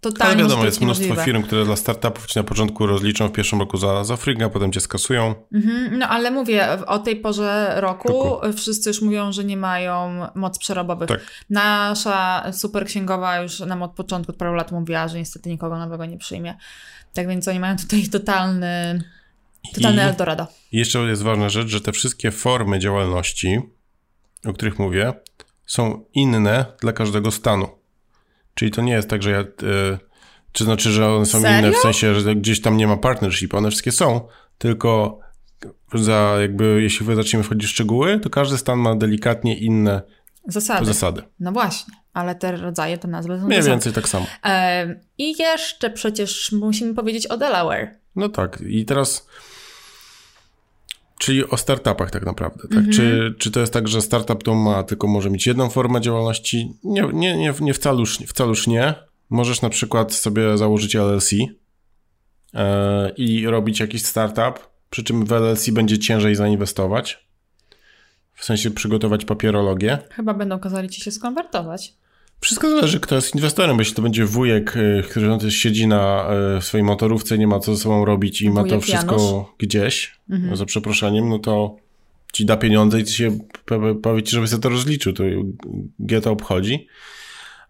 [0.00, 1.24] totalnie Ale wiadomo, jest mnóstwo możliwe.
[1.24, 4.48] firm, które dla startupów ci na początku rozliczą w pierwszym roku za, za frig, a
[4.48, 5.34] potem cię skasują.
[5.54, 10.26] Mhm, no ale mówię, o tej porze roku, roku, wszyscy już mówią, że nie mają
[10.34, 11.08] moc przerobowych.
[11.08, 11.20] Tak.
[11.50, 16.06] Nasza super księgowa już nam od początku, od paru lat mówiła, że niestety nikogo nowego
[16.06, 16.56] nie przyjmie.
[17.14, 19.04] Tak więc oni mają tutaj totalny,
[19.74, 20.46] totalny I Eldorado.
[20.72, 23.60] Jeszcze jest ważna rzecz, że te wszystkie formy działalności,
[24.46, 25.12] o których mówię,
[25.66, 27.68] są inne dla każdego stanu.
[28.56, 29.40] Czyli to nie jest tak, że ja.
[29.40, 29.98] Y,
[30.52, 31.58] czy znaczy, że one są Serio?
[31.58, 33.54] inne w sensie, że gdzieś tam nie ma partnership.
[33.54, 34.20] One wszystkie są,
[34.58, 35.20] tylko
[35.94, 40.02] za jakby, jeśli zaczniemy wchodzić w szczegóły, to każdy stan ma delikatnie inne
[40.46, 40.86] zasady.
[40.86, 41.22] zasady.
[41.40, 44.26] No właśnie, ale te rodzaje to nazwy są Mniej więcej tak samo.
[44.44, 47.94] E, I jeszcze przecież musimy powiedzieć o Delaware.
[48.16, 49.26] No tak, i teraz.
[51.18, 52.78] Czyli o startupach tak naprawdę, tak?
[52.78, 52.92] Mhm.
[52.92, 56.72] Czy, czy to jest tak, że startup to ma tylko może mieć jedną formę działalności?
[56.84, 58.94] Nie, nie, nie, nie wcale, już, wcale już nie.
[59.30, 61.48] Możesz na przykład sobie założyć LLC yy,
[63.16, 67.26] i robić jakiś startup, przy czym w LLC będzie ciężej zainwestować.
[68.34, 69.98] W sensie przygotować papierologię.
[70.10, 71.94] Chyba będą kazali ci się skonwertować.
[72.40, 73.78] Wszystko zależy, kto jest inwestorem.
[73.78, 77.82] Jeśli to będzie wujek, y, który siedzi na y, swojej motorówce, nie ma co ze
[77.82, 79.46] sobą robić i wujek ma to wszystko Janusz.
[79.58, 80.56] gdzieś, mhm.
[80.56, 81.76] za przeproszeniem, no to
[82.32, 83.38] ci da pieniądze i ci się
[84.02, 85.12] powie ci, żeby sobie to rozliczył.
[85.12, 85.24] To
[85.98, 86.88] G to obchodzi.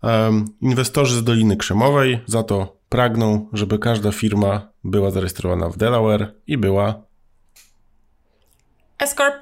[0.02, 6.34] Um, inwestorzy z Doliny Krzemowej za to pragną, żeby każda firma była zarejestrowana w Delaware
[6.46, 7.02] i była
[8.98, 9.34] S-Corp,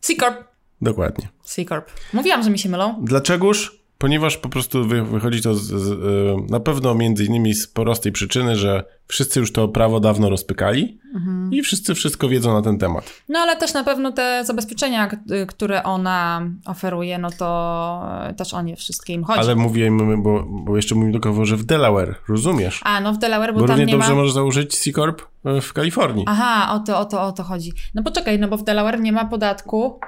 [0.00, 0.44] C-Corp.
[0.80, 1.28] Dokładnie.
[1.44, 1.90] C-Corp.
[2.12, 3.04] Mówiłam, że mi się mylą.
[3.04, 3.75] Dlaczegoż?
[3.98, 8.56] Ponieważ po prostu wychodzi to z, z, e, na pewno między innymi z prostej przyczyny,
[8.56, 11.52] że wszyscy już to prawo dawno rozpykali mhm.
[11.52, 13.12] i wszyscy wszystko wiedzą na ten temat.
[13.28, 15.10] No ale też na pewno te zabezpieczenia,
[15.48, 19.40] które ona oferuje, no to też o nie wszystkie im chodzi.
[19.40, 22.80] Ale mówimy, bo, bo jeszcze mówimy tylko, że w Delaware, rozumiesz?
[22.84, 24.14] A, no w Delaware, bo, bo tam równie nie dobrze ma...
[24.14, 26.24] możesz założyć C-Corp e, w Kalifornii.
[26.28, 27.72] Aha, o to, o to, o to chodzi.
[27.94, 30.00] No poczekaj, no bo w Delaware nie ma podatku.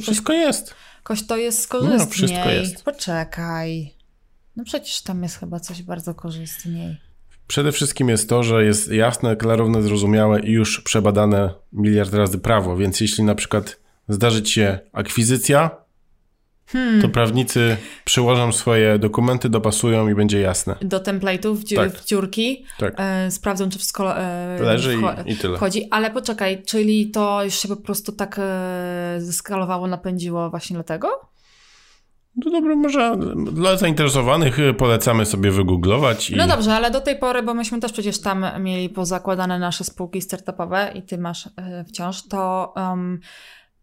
[0.00, 0.74] Wszystko jest.
[1.08, 1.98] Jakoś to jest korzystniej.
[1.98, 2.84] No, wszystko jest.
[2.84, 3.94] Poczekaj.
[4.56, 6.96] No przecież tam jest chyba coś bardzo korzystniej.
[7.46, 12.76] Przede wszystkim jest to, że jest jasne, klarowne, zrozumiałe i już przebadane miliard razy prawo,
[12.76, 15.70] więc jeśli na przykład zdarzy się akwizycja,
[16.72, 17.02] Hmm.
[17.02, 20.76] To prawnicy przyłożą swoje dokumenty, dopasują i będzie jasne.
[20.82, 21.92] Do template'ów, w, tak.
[21.92, 22.64] w dziurki.
[22.78, 22.94] Tak.
[22.96, 25.56] E, sprawdzą, czy wszystko e, leży i, i, tyle.
[25.56, 25.88] Wchodzi.
[25.90, 31.28] Ale poczekaj, czyli to już się po prostu tak e, zeskalowało, napędziło właśnie dlatego?
[32.44, 33.16] No dobra, może
[33.52, 36.30] dla zainteresowanych polecamy sobie wygooglować.
[36.30, 36.36] I...
[36.36, 40.22] No dobrze, ale do tej pory, bo myśmy też przecież tam mieli pozakładane nasze spółki
[40.22, 43.20] startupowe i ty masz e, wciąż, to um,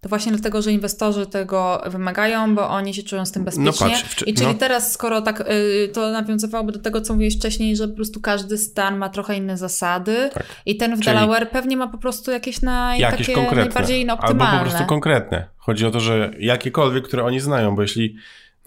[0.06, 3.88] to właśnie dlatego, że inwestorzy tego wymagają, bo oni się czują z tym no bezpiecznie.
[3.88, 4.54] No patrz, I czyli no.
[4.54, 8.58] teraz, skoro tak, y, to nawiązywałoby do tego, co mówiłeś wcześniej, że po prostu każdy
[8.58, 10.46] stan ma trochę inne zasady tak.
[10.66, 13.66] i ten w czyli Delaware pewnie ma po prostu jakieś, naj, jakieś takie konkretne.
[13.66, 14.44] najbardziej optymalne.
[14.46, 15.48] Albo po prostu konkretne.
[15.58, 18.16] Chodzi o to, że jakiekolwiek, które oni znają, bo jeśli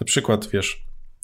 [0.00, 0.82] na przykład, wiesz,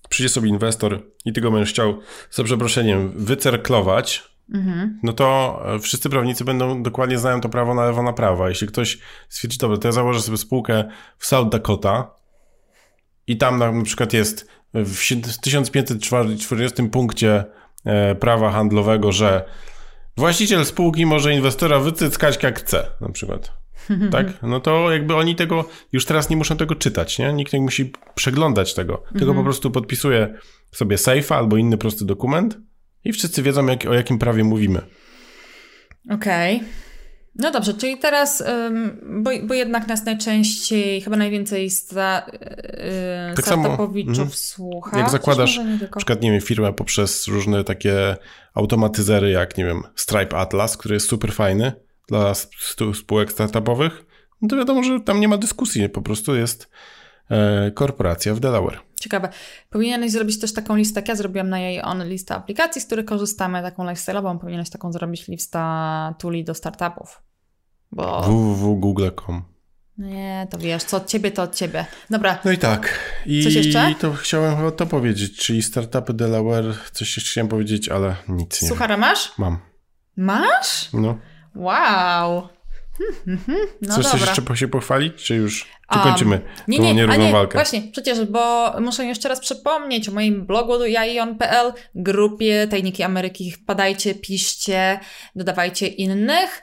[0.09, 1.99] przyjdzie sobie inwestor i ty go będziesz chciał,
[2.31, 4.23] za przeproszeniem, wycerklować,
[4.55, 5.01] Mhm.
[5.03, 8.49] no to e, wszyscy prawnicy będą dokładnie znają to prawo na lewo, na prawo.
[8.49, 10.85] Jeśli ktoś stwierdzi, dobra, to ja założę sobie spółkę
[11.19, 12.11] w South Dakota
[13.27, 17.45] i tam na, przykład jest w 1540 punkcie
[17.85, 19.45] e, prawa handlowego, że
[20.17, 23.53] Właściciel spółki może inwestora wycyckać jak chce, na przykład.
[24.13, 24.43] tak?
[24.43, 27.33] No to jakby oni tego, już teraz nie muszą tego czytać, nie?
[27.33, 28.97] Nikt nie musi przeglądać tego.
[28.97, 29.45] Tylko po mhm.
[29.45, 30.35] prostu podpisuje
[30.73, 32.59] sobie sejfa albo inny prosty dokument
[33.05, 34.81] i wszyscy wiedzą, jak, o jakim prawie mówimy.
[36.11, 36.57] Okej.
[36.57, 36.69] Okay.
[37.37, 38.45] No dobrze, czyli teraz,
[39.23, 44.99] bo, bo jednak nas najczęściej, chyba najwięcej sta, yy, tak startupowiczów samo, słucha.
[44.99, 48.17] Jak zakładasz na przykład, nie wiem, firmę poprzez różne takie
[48.55, 51.73] automatyzery, jak, nie wiem, Stripe Atlas, który jest super fajny
[52.09, 52.33] dla
[52.95, 54.05] spółek startupowych,
[54.43, 56.69] no to wiadomo, że tam nie ma dyskusji, po prostu jest
[57.31, 58.81] e, korporacja w Delaware.
[59.05, 59.29] Ciekawe.
[59.71, 63.05] Powinieneś zrobić też taką listę, jak ja zrobiłam na jej on listę aplikacji, z których
[63.05, 67.23] korzystamy, taką lifestyle'ową, powinieneś taką zrobić lista tuli do startupów.
[67.93, 68.23] Bo...
[68.23, 69.43] www.google.com
[69.99, 71.87] Nie, to wiesz, co od ciebie, to od ciebie.
[72.11, 72.39] Dobra.
[72.45, 72.99] No i tak.
[73.27, 73.95] I coś jeszcze?
[74.01, 78.69] to chciałem chyba to powiedzieć, czyli startupy Delaware, coś jeszcze chciałem powiedzieć, ale nic nie
[78.69, 79.39] Suchara masz?
[79.39, 79.59] Mam.
[80.17, 80.93] Masz?
[80.93, 81.19] No.
[81.55, 82.49] Wow.
[83.83, 84.21] No Chcesz dobra.
[84.21, 87.59] jeszcze się pochwalić, czy już czy kończymy um, nie, nie, nierówną nie, walkę?
[87.59, 93.51] Właśnie, przecież, bo muszę jeszcze raz przypomnieć o moim blogu jaion.pl, grupie Tajniki Ameryki.
[93.51, 95.01] Wpadajcie, piszcie,
[95.37, 96.63] dodawajcie innych.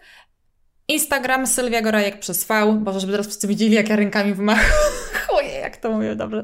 [0.88, 5.78] Instagram Sylwia Gorajek przez V, bo żeby teraz wszyscy widzieli, jak ja rękami wymachuję, jak
[5.78, 6.44] to mówię, dobrze.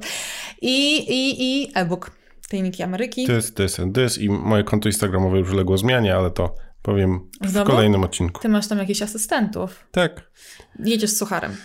[0.61, 2.11] I, i, i e-book
[2.49, 3.25] Tajniki Ameryki.
[3.25, 6.55] To jest, to jest, to jest i moje konto instagramowe już uległo zmianie, ale to
[6.87, 7.71] powiem w Znowu?
[7.71, 8.41] kolejnym odcinku.
[8.41, 9.87] Ty masz tam jakichś asystentów.
[9.91, 10.31] Tak.
[10.79, 11.55] Jedziesz z sucharem.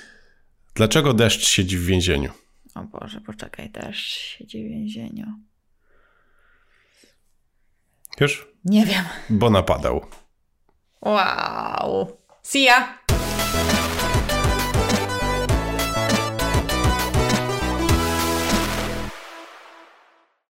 [0.75, 2.31] Dlaczego deszcz siedzi w więzieniu?
[2.75, 5.27] O Boże, poczekaj, deszcz siedzi w więzieniu.
[8.20, 8.47] Wiesz?
[8.64, 9.05] Nie wiem.
[9.31, 10.07] Bo napadał.
[11.01, 12.16] Wow.
[12.43, 12.99] See ya!